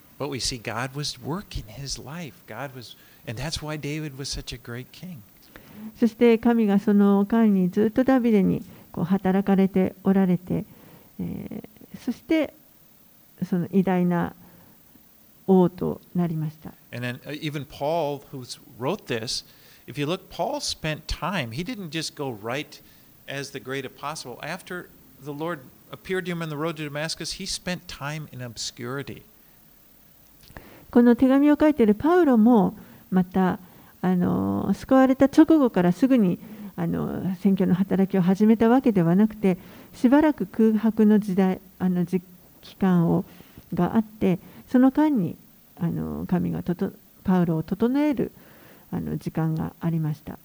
[6.00, 10.66] そして神がその間にずっとダビデにこう働かれておられて、
[11.20, 11.64] え、
[12.04, 12.54] そして
[13.46, 14.34] その偉大な
[15.48, 18.44] 王となりました And then uh, even Paul, who
[18.80, 19.44] wrote this,
[19.88, 21.52] if you look, Paul spent time.
[21.52, 22.82] He didn't just go right
[23.28, 24.40] as the great apostle.
[24.42, 24.90] After
[25.24, 25.60] the Lord
[25.92, 29.24] appeared to him on the road to Damascus, he spent time in obscurity.
[30.90, 32.76] この手紙を書いているパウロも
[33.12, 33.60] また
[34.02, 36.40] あの救われた直後からすぐに
[36.78, 39.58] あの選挙の働きを始めたわけではなくて
[39.94, 42.22] しばらく空白の時代あの時
[42.68, 43.26] 期間を
[43.74, 45.36] があってその間に
[45.80, 46.62] あの神が
[47.24, 48.32] パウロを整える
[48.92, 50.38] あの時間がありました。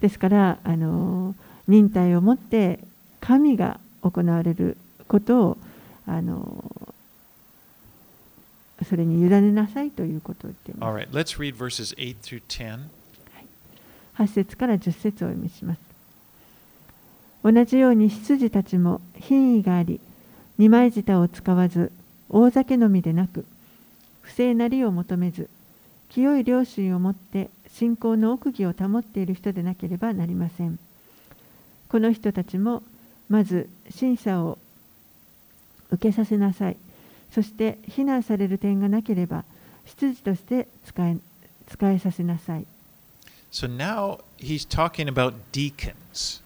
[0.00, 1.34] ですからあの、
[1.68, 2.80] 忍耐を持って
[3.20, 4.76] 神が行われる
[5.08, 5.58] ことを
[6.06, 6.70] あの
[8.84, 10.90] それに委ねなさいということを言っています。
[14.18, 15.85] 8節から10節をお読みします。
[17.46, 20.00] 同じように羊たちも品位があり、
[20.58, 21.92] 二枚舌を使わず、
[22.28, 23.46] 大酒飲みでなく、
[24.20, 25.48] 不正なりを求めず、
[26.08, 30.76] 清い良心を持って信仰の奥義を保っている人でなければなりません。
[31.88, 32.82] この人たちも
[33.28, 34.58] まず審査を
[35.92, 36.76] 受けさせなさい。
[37.30, 39.44] そして非難される点がなければ、
[39.84, 41.16] 執事として使え
[41.68, 42.66] 使えさせなさい。
[43.52, 46.44] So now he's talking about deacons.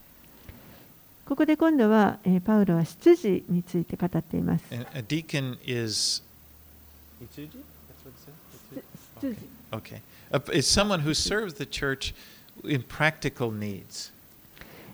[1.30, 4.64] ここで今度は、えーパウロは執事について語っています。
[4.72, 6.24] A deacon is.
[9.70, 10.00] Okay.
[10.32, 12.16] Uh, It's someone who serves the church
[12.64, 14.10] in practical needs.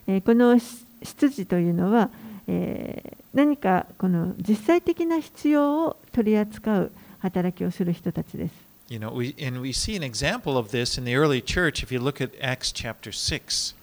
[0.06, 2.10] えーこのし執事というのは、
[2.46, 8.52] えー何かこの実際的な必要を取り扱う働きをする人たちです。
[8.90, 11.98] You know, we, and we see an example of this in the early church if you
[11.98, 13.74] look at Acts chapter 6.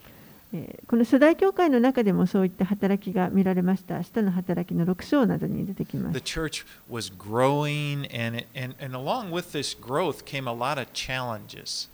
[0.53, 4.03] えーこの初代教会の中でもそういった働きが見られました。
[4.03, 6.23] 使徒の働きの6章などに出てきま The す。
[6.23, 11.89] church was growing, and, and, and along with this growth came a lot of challenges.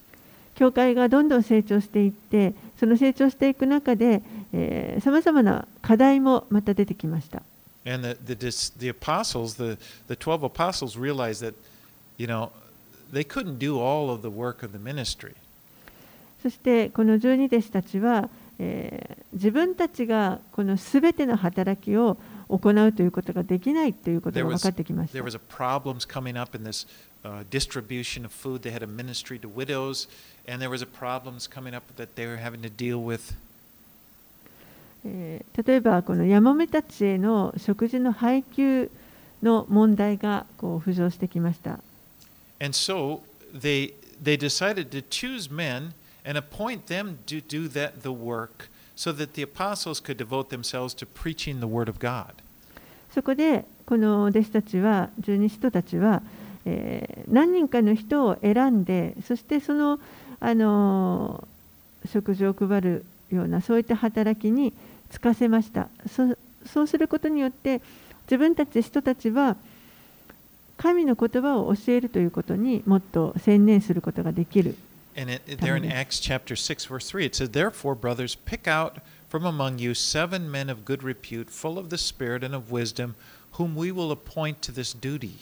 [0.56, 4.22] 教会がどんどん成長していって、その成長していく中で、
[5.02, 7.42] さまざまな課題もまた出てきました。
[7.86, 9.78] And the, the, the apostles, the,
[10.10, 11.56] the 12 apostles, realized that,
[12.18, 12.52] you know,
[13.10, 15.34] they couldn't do all of the work of the ministry.
[16.44, 18.30] そしてこの十二弟子たちは、
[18.60, 22.18] えー自分たちがこのすべての働きを
[22.50, 25.36] 行うということができないということ There が分 was, かってきまし there た was。
[25.36, 26.88] a problems coming up in this
[27.24, 28.62] uh, distribution of food.
[28.64, 30.10] They had a ministry to widows,
[30.48, 33.36] and there was a problems coming up that they were having to deal with.
[35.06, 38.90] えー例えばこのヤモメたちへの食事の配給
[39.44, 41.80] の問題がこう浮上してきました。
[42.60, 43.22] And so
[43.54, 45.92] they they decided to choose men
[46.26, 50.94] and appoint them to do that the work so that the apostles could devote themselves
[50.96, 52.34] to preaching the word of God.
[53.14, 56.22] そこでこの弟子たちは十二使徒たちは、
[56.66, 60.00] えー何人かの人を選んでそしてその、
[60.40, 61.60] あのー
[62.08, 64.74] 食事を配るようなそういった働きに
[65.12, 67.82] 就かせましたそそうすることによって
[68.24, 69.56] 自分たち人たちは
[70.78, 74.78] 神の言葉を教えるということにもっと専念することができる
[75.19, 75.93] And it, there in También.
[75.93, 80.51] Acts chapter 6, verse 3, it says, Therefore, brothers, pick out from among you seven
[80.51, 83.15] men of good repute, full of the Spirit and of wisdom,
[83.53, 85.39] whom we will appoint to this duty.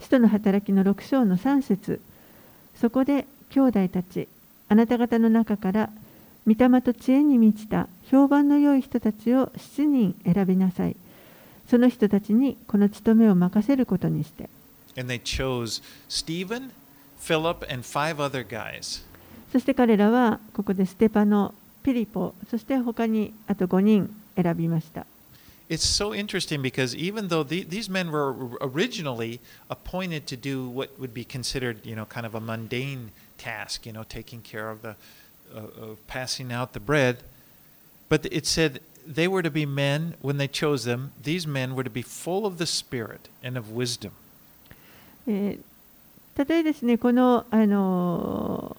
[0.00, 2.00] 使徒の働きの6章の3節
[2.74, 4.28] そこで兄弟たち
[4.68, 5.90] あなた方の中から
[6.46, 10.96] 御霊と知恵に満ちた評判の良い人たちを7人選びなさい
[11.70, 14.50] その人たちにこの務めを任せることにして
[14.96, 16.70] And they chose Stephen,
[17.18, 19.02] Philip, and five other guys.
[19.52, 21.54] そして彼らはここでステパノ
[21.84, 25.06] ピリポそして他にあと5人選びました
[25.70, 30.90] It's so interesting because even though the, these men were originally appointed to do what
[30.98, 34.82] would be considered, you know, kind of a mundane task, you know, taking care of
[34.82, 34.94] the,
[35.54, 37.22] uh, of passing out the bread,
[38.10, 41.12] but it said they were to be men when they chose them.
[41.22, 44.12] These men were to be full of the Spirit and of wisdom.
[45.26, 45.67] えー
[46.39, 48.77] たとえですねこの、あの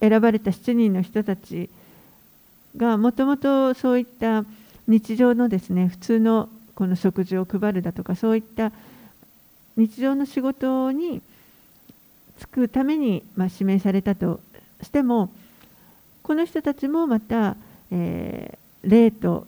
[0.00, 1.68] 選ばれた7人の人たち
[2.76, 4.44] がもともとそういった
[4.86, 8.70] 日常のですね普通のこの食事を配るだとかそういった
[9.76, 11.22] 日常の仕事に
[12.38, 14.40] 就くために、まあ、指名されたと
[14.82, 15.30] しても
[16.22, 17.56] この人たちもまた、
[17.90, 19.46] えー霊と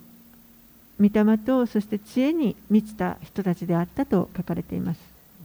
[0.98, 5.15] 御霊とそして知恵に満ちた人たちであったと書かれています。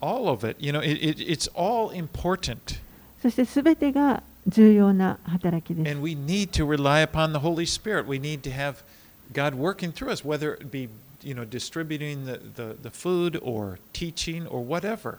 [0.00, 2.80] All of it, you know, it, it, it's all important.
[3.20, 8.06] そしてすべてが重要な働きです And we need to rely upon the Holy Spirit.
[8.06, 8.84] We need to have
[9.32, 10.88] God working through us, whether it be,
[11.22, 15.18] you know, distributing the, the, the food or teaching or whatever.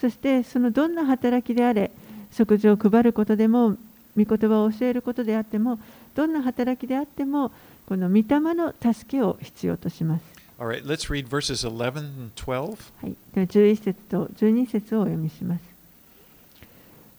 [0.00, 1.90] そしてそのどんな働きであれ
[2.32, 3.76] 食事を配ることでも
[4.16, 5.78] 御言葉を教えることであっても
[6.14, 7.52] どんな働きであっても
[7.86, 10.41] この御霊の助けを必要とします。
[10.62, 12.78] All right, let's read verses 11 and 12.
[13.02, 15.64] はい、では11節と12節をお読みします。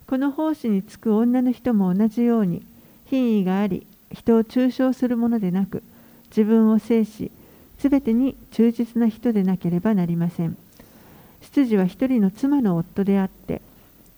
[0.08, 2.66] この奉仕につく女の人も同じように
[3.08, 5.84] 品位があり人を中傷するものでなく
[6.30, 7.32] 自分を制し
[7.80, 10.56] すべてに忠実な人でなければなりません。
[11.42, 13.62] 執事は一人の妻の夫であって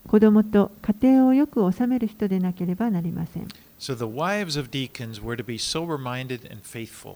[0.07, 3.47] 子供と家庭をよく治める人でなければなりません。
[3.79, 7.15] So the wives of deacons were to be sober minded and faithful.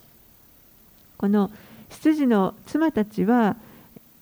[1.16, 1.52] この
[1.90, 3.56] 執事の妻たちは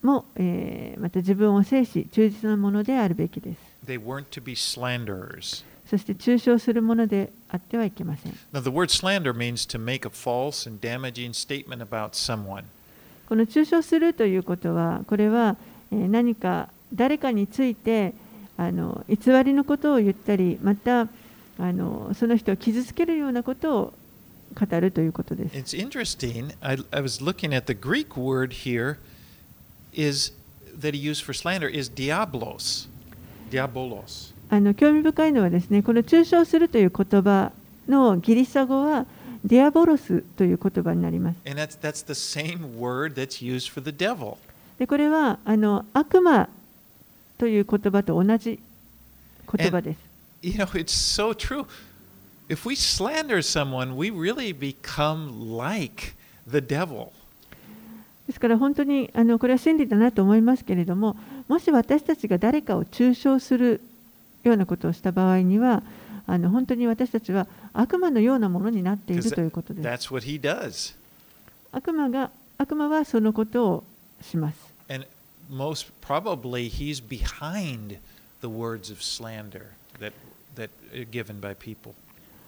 [0.01, 3.57] も、えーまた自分を制し忠実なものであるべきです。
[3.85, 5.63] They weren't to be slanderers.
[5.89, 8.33] そして中傷するものであってはいけません。
[8.51, 12.63] Now, the word slander means to make a false and damaging statement about someone.
[13.29, 15.55] この中傷するということは、これは
[15.91, 18.13] えー何か誰かについて
[18.57, 21.07] あの偽りのことを言ったり、また
[21.59, 23.93] あのその人を傷つけるようなことを
[24.57, 25.55] 語るということです。
[25.55, 26.55] It's interesting.
[26.61, 28.97] I, I was looking at the Greek word here
[29.93, 30.33] is
[30.79, 32.87] that he used for slander is diablos.
[33.51, 34.33] Diabolos.
[34.49, 37.51] あの興味深いのはですね、この中傷するという言葉
[37.87, 39.05] のギリシャ語は
[39.43, 41.37] ディアボロスという言葉になります。
[41.45, 44.37] And that's, that's the same word that's used for the devil.
[44.79, 46.49] でこれはあの悪魔
[47.37, 48.59] という言葉と同じ
[49.51, 49.99] 言葉です。
[50.41, 51.65] You know, it's so true.
[52.48, 56.14] If we slander someone, we really become like
[56.46, 57.12] the devil.
[58.26, 61.16] ですから本当にあのこれは真理だなと思いますけれども、
[61.48, 63.80] もし私たちが誰かを中傷する
[64.44, 65.82] ようなことをした場合には、
[66.26, 69.88] あの本当に私たちは悪魔のようなものになってい Because るということです。
[69.88, 70.94] that's what he does.
[71.72, 73.84] 悪魔が悪魔はそのことを
[74.20, 74.58] します。
[74.88, 75.06] And
[75.50, 77.98] most probably he's behind
[78.40, 80.12] the words of slander that,
[80.56, 81.94] that are given by people.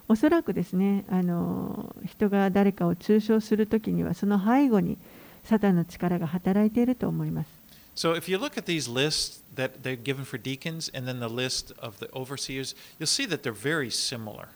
[0.10, 4.97] おそらくですねあの人が誰かを中傷するときにはその背後に
[5.45, 7.47] サタンの力が働いていると思います。
[7.95, 11.74] So if you look at these lists that they're given for deacons and then the list
[11.82, 14.47] of the overseers, you'll see that they're very similar.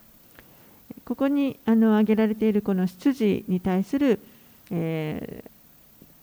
[1.05, 4.19] ここにあの挙げられているこの出自に対する、
[4.71, 5.53] えー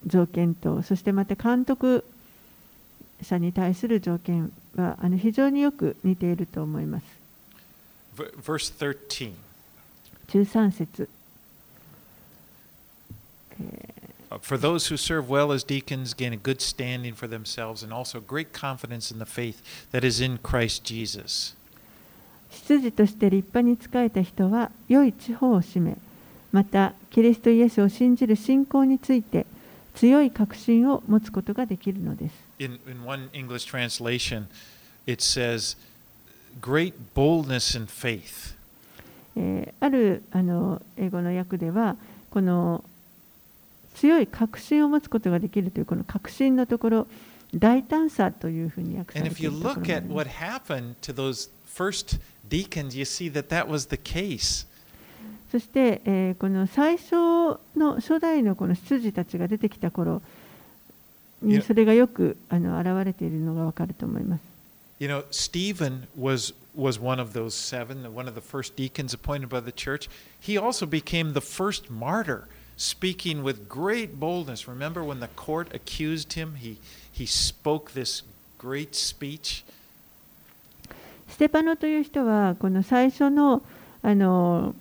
[0.07, 2.05] 条件とそしてまた監督
[3.23, 7.20] 者に対する条件はあの非常によく似ていると思います。
[8.15, 9.35] V- Verse 13.
[10.29, 11.09] 13節
[14.31, 17.93] Uh, For those who serve well as deacons gain a good standing for themselves and
[17.93, 21.57] also great confidence in the faith that is in Christ Jesus.
[22.51, 25.97] 執事として立派に仕えた人は良い地方を占め
[26.53, 29.47] またキリストイエスを信じる信仰について
[29.95, 32.35] 強い確信を持つことができるのです。
[32.59, 34.47] In, in one English translation,
[35.07, 35.77] it says,
[36.61, 38.55] great boldness in faith.
[39.37, 41.97] えーあるあの英語の訳では
[42.31, 42.85] この
[43.95, 47.07] 強い確信を持つことができるというこの確信のところ
[47.55, 52.97] 大胆さというふうに訳さ And れ if てい you るところあ at りま what す happened to those first deacons,
[52.97, 54.67] you see that that was the case.
[55.51, 57.13] そして、えーこの最初
[57.77, 60.23] の初代のこの執事たちが出てきた頃
[61.43, 64.50] にそれがよくあの現れているのがわかると思います。
[65.01, 69.61] You know, Stephen was was one of those seven, one of the first deacons appointed by
[69.61, 70.11] the church.
[70.39, 72.47] He also became the first martyr,
[72.77, 74.69] speaking with great boldness.
[74.69, 76.77] Remember when the court accused him, he
[77.11, 78.23] he spoke this
[78.59, 79.65] great speech.
[81.31, 83.63] ステパノという人はこの最初の
[84.03, 84.75] あの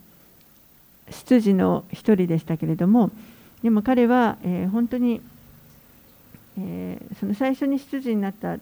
[1.10, 3.10] 執事の一人でしたけれども
[3.64, 5.22] でも彼は、えー本当に、
[6.60, 8.58] えーその最初に執事になった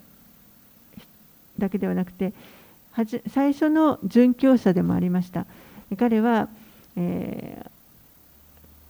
[1.58, 2.34] だけではなくて
[3.28, 5.46] 最初の殉教者でもありました
[5.98, 6.50] 彼は、
[6.96, 7.78] えー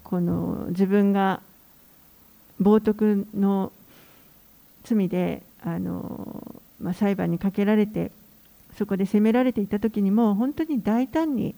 [0.07, 1.41] この自分が
[2.61, 3.73] 冒涜の
[4.85, 8.11] 罪であの、まあ、裁判にかけられて
[8.77, 11.55] そこで責められていた時にも本当に大胆に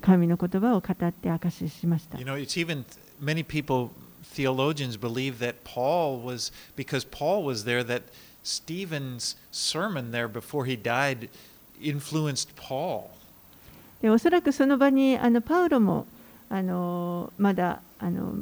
[0.00, 2.18] 神の言葉を語って証ししました。
[2.18, 2.86] You know, it's even
[3.20, 3.90] many people,
[4.24, 7.84] theologians, believe that Paul was because Paul was there.
[7.84, 8.04] That
[8.44, 11.28] Stephen's sermon there before he died
[11.80, 13.04] influenced Paul.
[14.00, 16.06] でおそらくその場にあのパウロも
[16.50, 18.36] あのまだあの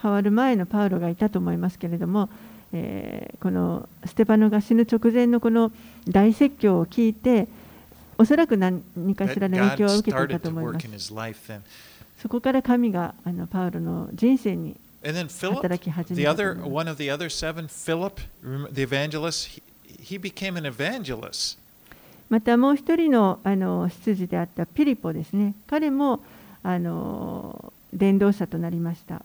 [0.00, 2.28] 変わる前のパウロがいたと思いますけれども、
[2.72, 5.72] えーこのステパノが死ぬ直前のこの
[6.08, 7.48] 大説教を聞いて
[8.18, 8.82] おそらく何
[9.16, 11.12] かしらの影響を受けていたと思います.
[12.20, 15.62] そこから神があのパウロの人生に And then Philip,
[16.08, 19.62] the other one of the other seven, Philip, the evangelist, he,
[20.00, 21.58] he became an evangelist.
[22.32, 26.20] またもう一人のあの執事であったピリポですね彼も
[26.62, 29.22] あの伝道者となりました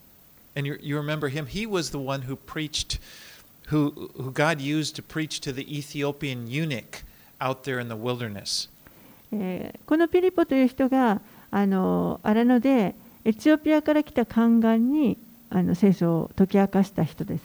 [0.57, 1.45] And you, you remember him?
[1.45, 2.99] He was the one who preached,
[3.69, 7.03] who, who God used to preach to the Ethiopian eunuch
[7.39, 8.67] out there in the wilderness.
[9.31, 15.17] えーこのピリポという人があの荒野でエチオピアから来た宦官に
[15.49, 17.43] あの聖書を解き明かした人です。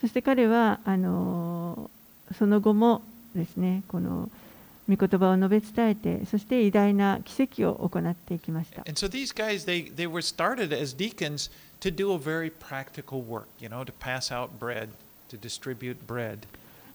[0.00, 1.90] そして彼はあの
[2.36, 3.02] その後も
[3.34, 4.30] ですね、この
[4.88, 8.82] 御言葉を述べ伝えて、そして偉大な奇跡を行っていきました。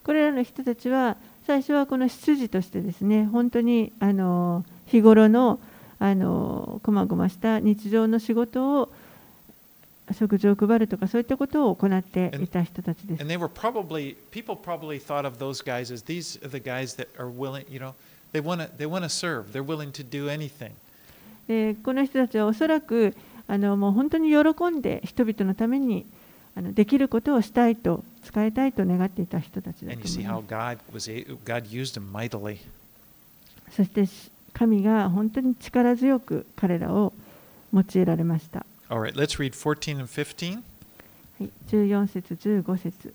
[0.03, 5.59] これらの人たちは、最初はこの執事としてですね、本当にあの日頃の、
[5.99, 8.89] あのこまごました日常の仕事を
[10.13, 13.21] 食事を配るとかそういったことを行っていた人たちです。
[13.21, 17.07] And they were probably, people probably thought of those guys as these are the guys that
[17.19, 17.93] are willing, you know,
[18.33, 20.71] they want to they want to serve, they're willing to do anything.
[21.47, 23.15] でこの人たちはおそらく
[23.47, 26.05] あのもう本当に喜んで人々のために
[26.55, 30.47] あのできることをしたいと使いたいと願っていた人たちだ And と思います。
[30.47, 32.57] God was a, God used them mightily.
[33.71, 34.05] そして
[34.53, 37.13] 神が本当に力強く彼らを
[37.73, 38.65] 用いられました。
[38.89, 40.55] All right, let's read 14 and 15.
[41.39, 43.13] はい、14節15節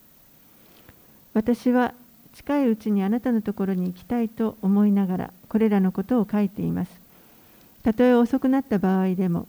[1.35, 1.93] 私は
[2.35, 6.91] 近いうちにあなたのところに行きたいと思いながらこれらのことを書いています
[7.83, 9.47] たとえ遅くなった場合でも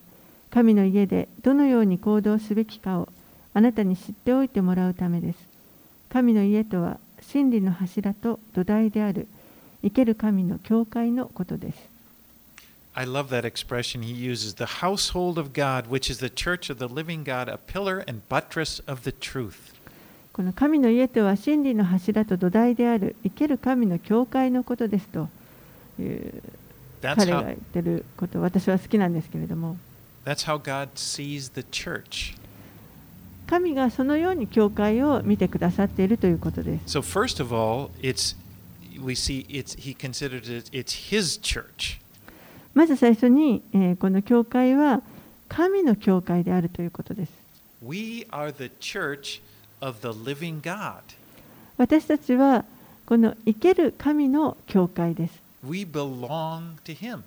[0.52, 3.10] 神の家でどのように行動すべきかを
[3.54, 5.40] あなたに知っておいてもらうためです
[6.10, 9.28] 神の家とは真理の柱と土台である
[9.86, 11.78] 生ける神の教会のことです
[12.96, 16.80] I love that expression he uses the household of God, which is the church of
[16.80, 19.76] the living God, a pillar and buttress of the truth.
[20.32, 25.30] この神の家とは真理の柱と土台である生ける神の教会のことですと
[26.00, 26.42] いう
[27.02, 29.78] 彼 That's が how, 言ってること私は好きなんですけれども
[30.26, 32.36] that's how God sees the church.
[33.48, 38.36] 神がそのように教会を見てくださっているということです So first of all, it's
[39.03, 41.99] we see it's he considered it it's his church.
[42.75, 45.03] まず最初に、えーこの教会は
[45.49, 47.33] 神の教会であるということです
[47.85, 49.41] We are the church
[49.81, 51.01] of the living God.
[51.77, 52.65] 私たちは
[53.07, 55.35] この生ける神の教会です
[55.67, 57.23] We belong to him.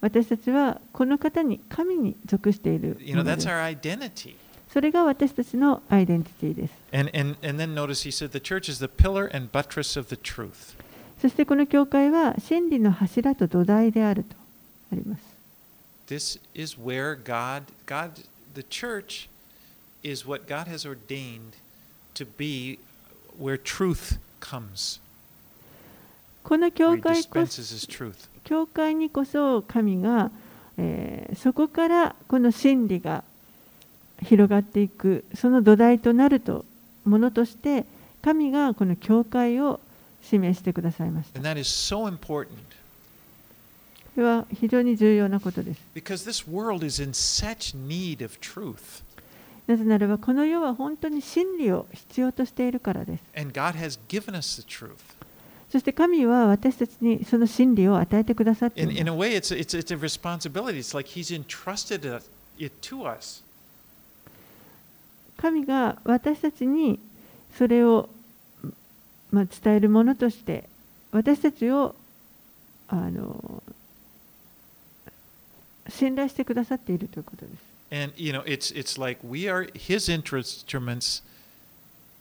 [0.00, 4.36] 私たちはこの方に神に属している You も know, ので that's す our identity.
[4.72, 9.98] それが私たちのアイデンティティです And and and then notice he said the church is the pillar and buttress
[9.98, 10.76] of the truth.
[11.21, 14.35] そしてこの教会は真理の柱と土台であると
[14.91, 15.21] あります。
[26.43, 27.23] この教会,
[28.43, 30.31] 教会にこそ神が、
[30.77, 33.23] えー、そこからこの真理が
[34.23, 36.65] 広がっていくその土台となると
[37.05, 37.85] ものとして
[38.23, 39.79] 神がこの教会を
[40.31, 41.39] 指してくださいました。
[44.17, 45.81] れは非常に重要なことです。
[49.67, 53.23] なぜならば、この世は本当に真理を必要としているからです。
[55.71, 58.81] そして神は私たちにその真理を与えてくださって。
[65.37, 66.99] 神が私たちに
[67.57, 68.09] それを
[69.31, 70.67] まあ、伝えるものとして
[71.11, 71.95] 私たちを
[72.87, 73.63] あの
[75.87, 77.71] 信頼してくださっているということです。
[77.93, 81.21] And, you know, it's, it's like we are His instruments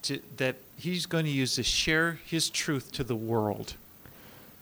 [0.02, 3.76] to, that He's going to use to share His truth to the world.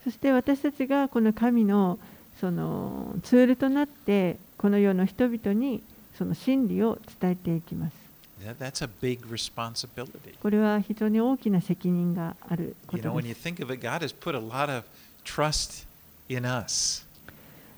[0.04, 1.98] そして私たちがこの神の
[2.40, 5.82] そのツールとなってこの世の人々に
[6.16, 8.07] その真理を伝えていきます。
[8.44, 10.38] That, that's a big responsibility.
[10.40, 13.40] これは非常に大きな責任があるこ You know, と when で you す。
[13.48, 14.84] think of it, God has put a lot of
[15.24, 15.86] trust
[16.28, 17.04] in us.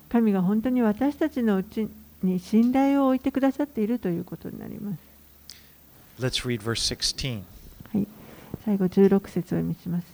[0.09, 1.87] 神が本当に私たちのうち
[2.21, 4.99] に信頼を置いてくださっているということになります。
[6.19, 7.41] Let's read verse 16.
[7.93, 8.07] はい、
[8.65, 10.07] 最後16節を読みします。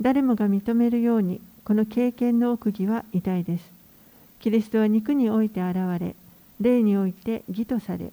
[0.00, 3.64] 誰もが認めるように、この経験の奥義は偉大です。
[4.40, 6.14] キリストは肉において現れ、
[6.60, 8.12] 霊において義とされ、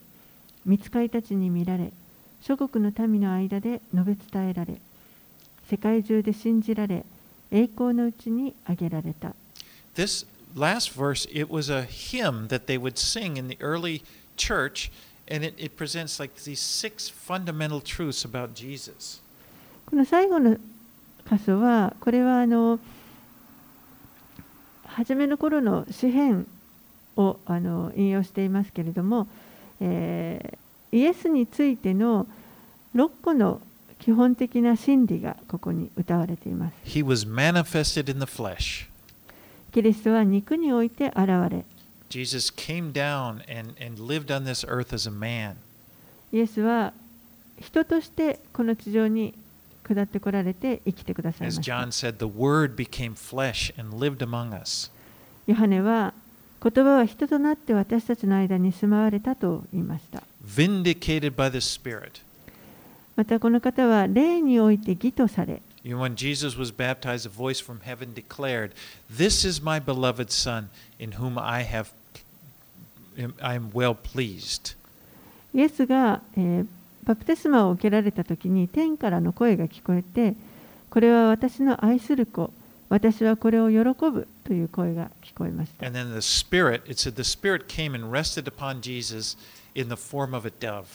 [0.67, 1.93] 見つかりたちに見られ、
[2.41, 4.75] 諸国の民の間で述べ伝えられ、
[5.69, 7.05] 世界中で信じられ、
[7.51, 9.33] 栄光のうちに挙げられた。
[9.95, 14.03] This last verse, it was a hymn that they would sing in the early
[14.35, 14.91] church,
[15.31, 19.21] and it, it presents like these six fundamental truths about Jesus.
[19.85, 20.57] この最後の
[21.29, 22.77] 箇所は、これはあの
[24.85, 26.45] 初めの頃の詩篇
[27.15, 29.27] をあの引用していますけれども、
[29.81, 30.57] えー
[30.91, 32.27] イエスについての
[32.95, 33.61] 6個の
[33.99, 36.75] 基本的な真理がここに歌われています。
[36.85, 38.87] He was manifested in the flesh.
[39.71, 41.65] キリストは肉において現れ、
[42.09, 45.55] Jesus came down and, and lived on this earth as a man.
[46.31, 46.93] イエスは
[47.59, 49.33] 人としてこの地上に
[49.83, 51.73] 下ってこられて生きてくださいま As した。
[51.73, 54.89] John said, the Word became flesh and lived among us.
[55.47, 56.13] ヨハネは
[56.63, 60.23] 言葉は人となって私たちの間に住まわれたと言いました。
[60.45, 62.21] Vindicated by the Spirit.
[63.15, 68.71] またこの方は霊において義とされ、when Jesus was baptized, a voice from heaven declared,
[69.11, 70.67] This is my beloved Son,
[70.99, 71.87] in whom I have
[73.41, 74.75] I am well pleased.
[75.53, 76.67] イエスが、えー
[77.07, 80.35] バプテスマを受けられた時に天からの声が聞こえて、
[80.89, 82.51] これは私の愛する子、
[82.89, 83.77] 私はこれを喜
[84.11, 85.85] ぶという声が聞こえました。
[85.85, 89.37] And then the Spirit, it said the Spirit came and rested upon Jesus
[89.75, 90.85] in the form of a dove.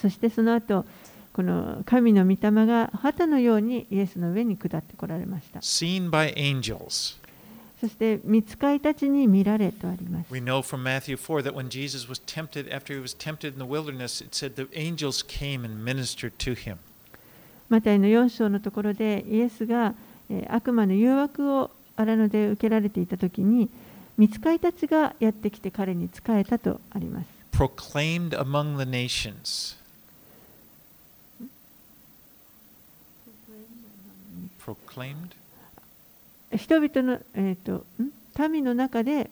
[0.00, 0.86] そしてその後、
[1.34, 5.60] この神の御霊が旗のようにイエスの上に下ってこられました。
[5.60, 7.18] Seen by angels.
[7.80, 10.32] そして、見つかいたちに見られとあります。
[10.32, 13.64] We know from Matthew 4 that when Jesus was tempted, after he was tempted in the
[13.64, 16.78] wilderness, it said the angels came and ministered to him.
[17.68, 20.07] マタイの4章のところで、イエスが、えー
[20.48, 23.70] 悪魔の誘惑を荒野で受けられていたときに、
[24.16, 27.26] 見つかいたちがやってきて彼に仕えたとあります。
[27.52, 29.76] Proclaimed among the nations.
[34.60, 35.30] Proclaimed?
[36.56, 39.30] 人々の、えー、とん民の中で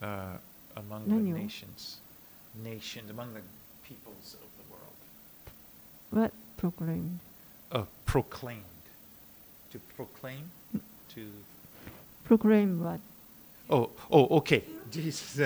[0.00, 0.38] uh,
[0.76, 2.00] among the nations.
[2.62, 3.40] Nations, among the
[3.82, 4.44] peoples of
[6.12, 6.26] the world.
[6.26, 7.33] は proclaimed Uh,
[8.14, 8.62] proclaimed.
[9.72, 10.48] To proclaim?
[11.14, 11.20] To.
[12.28, 12.98] proclaim は
[13.68, 14.62] Oh, oh, okay.
[14.90, 15.36] Jesus.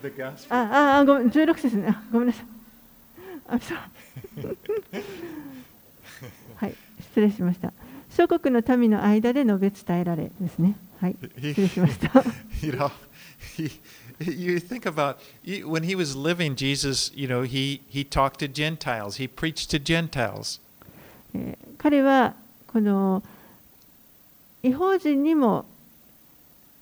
[0.00, 0.46] the gospel.
[0.48, 2.46] あああごめん16節ねあごめんなさい
[3.48, 3.78] あそう
[6.56, 7.74] はい失礼しました
[8.08, 12.24] 諸国の民の間で述べ伝えられですねはい失礼しました
[14.19, 17.81] you know, he, you think about he- when he was living, Jesus, you know, he,
[17.89, 20.59] he talked to Gentiles, he preached to Gentiles.
[21.33, 22.33] えー彼は
[22.67, 23.21] この
[24.63, 25.65] 違法人にも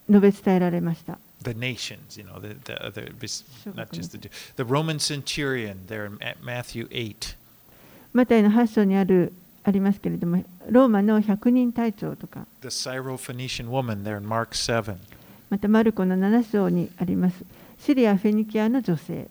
[0.09, 3.97] 述べ伝えられました The nations, you know, the, the other, bis- Sure, not okay.
[3.97, 7.35] just the, the Roman centurion there in Ma- Matthew 8.
[8.13, 9.33] マタイの8章にある
[9.65, 14.97] ありますけれどもローマの百人隊長とか The Syrophoenician woman there in Mark 7.
[15.50, 17.44] またマルコの7章にあります。
[17.78, 19.28] シリア・フェニキアの女性。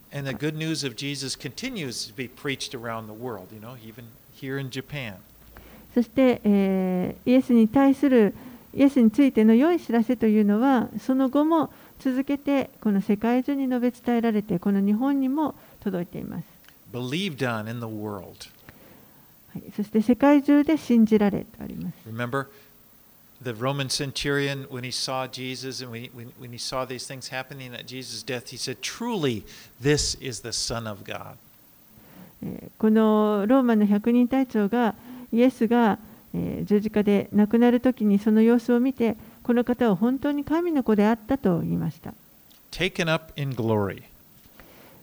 [5.94, 8.34] そして、えー、イエスに対する、
[8.74, 16.46] イエスについての良い知らせというのは、その後も続けて、この世界中に述べ伝えられて、この日本にも届いています。
[19.54, 21.96] はい、そして、世界中で信じられとあります。
[23.42, 27.28] the Roman centurion, when he saw Jesus and when, he, when, when he saw these things
[27.30, 29.46] happening at Jesus' death, he said, Truly,
[29.80, 31.38] this is the Son of God.
[32.78, 34.94] このローマの百人隊長が
[35.34, 35.98] イエスが
[36.64, 42.14] 十字架で亡くなる時にその様子を見てこの方は本当に神の子であったと言いました。
[42.72, 44.04] Taken up in glory.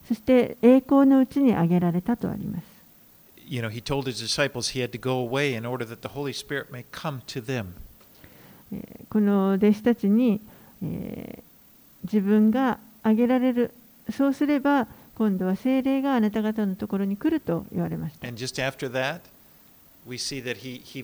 [0.07, 2.65] そして栄光のうちに挙げられたとあります。
[3.47, 6.33] You know, he told his disciples he had to go away in order that the Holy
[6.33, 7.75] Spirit may come to them.
[8.73, 10.41] えーこの弟子たちに、
[10.83, 11.43] えー
[12.05, 13.73] 自分が挙げられる
[14.11, 19.21] そうすれば今度は聖霊があなた方のところに来ると言われました that,
[20.07, 21.03] he, he.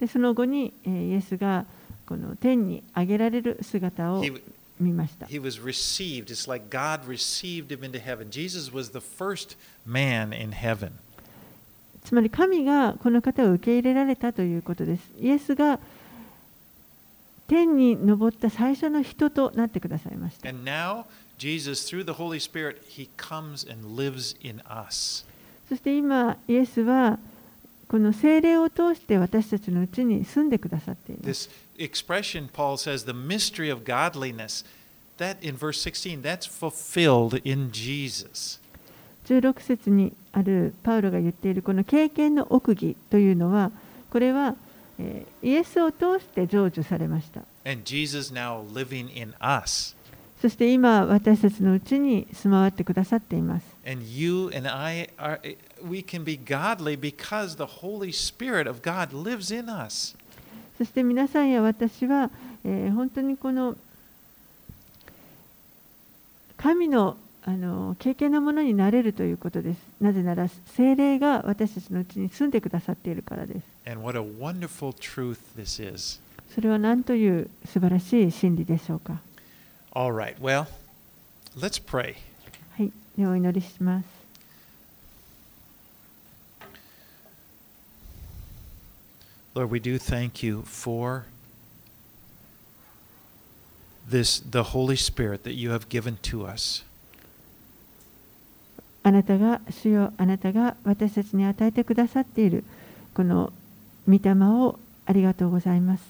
[0.00, 1.64] でその後に、えーイエスが
[2.06, 4.24] この天に挙げられる姿を
[4.80, 6.24] 見ました he was received.
[6.24, 8.30] It's like God received him into heaven.
[8.30, 9.56] Jesus was the first
[9.86, 10.92] man in heaven.
[12.04, 15.10] つまり神がこの方を受け入れられたということです。
[15.20, 15.78] イエスが
[17.46, 20.50] 天に昇った最初の人となってくださいました。
[20.50, 21.04] Now,
[21.38, 21.94] Jesus,
[22.38, 22.76] Spirit,
[25.68, 27.18] そして今、イエスは
[27.88, 31.48] この精霊を通して私たちのうに住んでくださっています。
[31.48, 31.50] This
[39.28, 43.70] 16節にあるパウロが言っているこの経験の奥義というのは
[44.10, 44.54] これは、
[44.98, 49.94] えーイエスを通して成就されました And Jesus now living in us.
[50.40, 55.38] そして今私たちのうちに住まわってくださっています And you and I are,
[55.84, 60.16] we can be godly because the Holy Spirit of God lives in us.
[60.78, 62.30] そして皆さんや私は、
[62.64, 63.76] えー本当にこの
[66.56, 67.16] 神の
[67.48, 69.78] あの経験のものになれるということです。
[70.02, 73.66] なぜなら聖霊が私たちのうちに住んでくださっているからです。
[73.86, 76.20] And what a wonderful truth this is.
[76.54, 79.22] それは何という素晴らしい真理でしょうか。
[79.92, 80.66] All right, well,
[81.56, 82.16] let's pray.
[82.76, 84.06] はい、ではお祈りします。
[89.54, 91.24] Lord, we do thank you for
[94.06, 96.84] this the Holy Spirit that you have given to us.
[99.08, 102.62] あなたが主よあなたが私たちに与えてくださっている
[103.14, 103.54] この
[104.06, 106.04] 御霊をありがとうございます。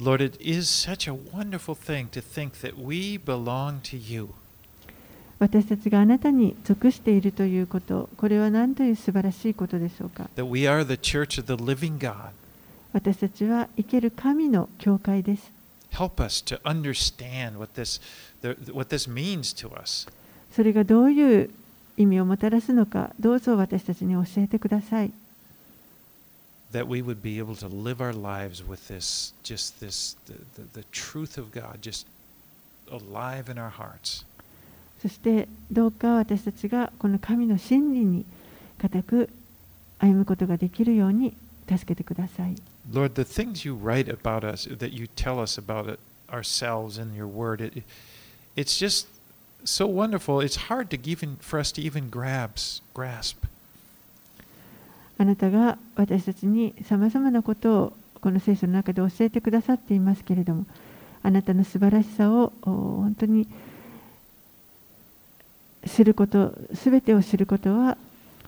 [0.00, 4.30] Lord, it is such a wonderful thing to think that we belong to you.
[5.38, 10.30] 私たちがあなたに属しているということ、これは何という素晴らしいことでしょうか。
[10.36, 12.30] That we are the church of the living God.
[12.94, 15.52] 私たちは生ける神の教会です。
[15.92, 18.00] Help us to understand what this,
[18.72, 20.08] what this means to us.
[20.54, 21.50] それがどういう
[21.96, 25.12] 意味をもたらすのか、どうぞ私たちに教えてください。
[26.72, 30.86] That we would be able to live our lives with this, just this, the, the, the
[30.90, 32.06] truth of God just
[32.90, 34.24] alive in our hearts.
[35.02, 38.24] そしてどうか私たちがこの神の真理に
[38.78, 39.30] 固く
[39.98, 41.34] 歩むことができるように
[41.68, 42.56] 助けてください。
[42.92, 45.98] Lord, the things you write about us, that you tell us about it
[46.30, 47.82] ourselves in your word, it,
[48.56, 49.13] it's just
[49.64, 50.40] so wonderful.
[50.40, 52.82] It's hard to even for us to even grasp.
[52.94, 53.36] grasp.
[55.16, 60.66] あなたが私たちにさまざまなことをこの聖書の中で教えてくださっていますけれども、
[61.22, 63.46] あなたの素晴らしさをお本当に
[65.86, 67.96] 知ること、すべてを知ることは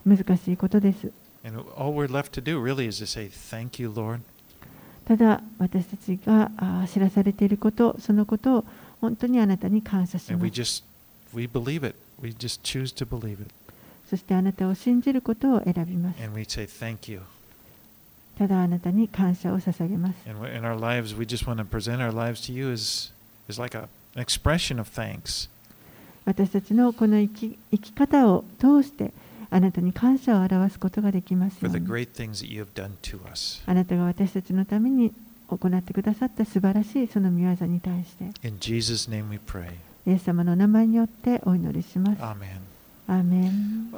[0.04, 1.12] 難しいことです。
[1.44, 4.20] And all we're left to do really is to say, Thank you, Lord.
[5.06, 8.64] ただ私たちがあ知らされていること、そのことを
[9.00, 10.95] 本当にあなたに感謝します。
[11.34, 11.95] just, we believe it.
[12.22, 13.51] We just choose to believe it.
[14.09, 16.22] そしてあなたを信じることを選びます。
[16.24, 17.22] And we say, Thank you.
[18.38, 20.30] ただあなたに感謝を捧げます。
[20.30, 23.11] And we- in our lives, we just want to present our lives to you as,
[23.49, 25.49] as like a, an expression of thanks.
[26.26, 29.11] 私たちのこの生き生き方を通して
[29.49, 33.61] あなたに感謝を表すことができます for よう the に great things that you have done to us.
[33.65, 35.11] あなたが私たちのために
[35.47, 39.72] 行ってくださった素晴らしいその御業に対して In Jesus' name we pray.
[40.07, 42.22] イエス様の名前によってお祈りします。
[42.22, 42.66] Amen.
[43.09, 43.90] アーメン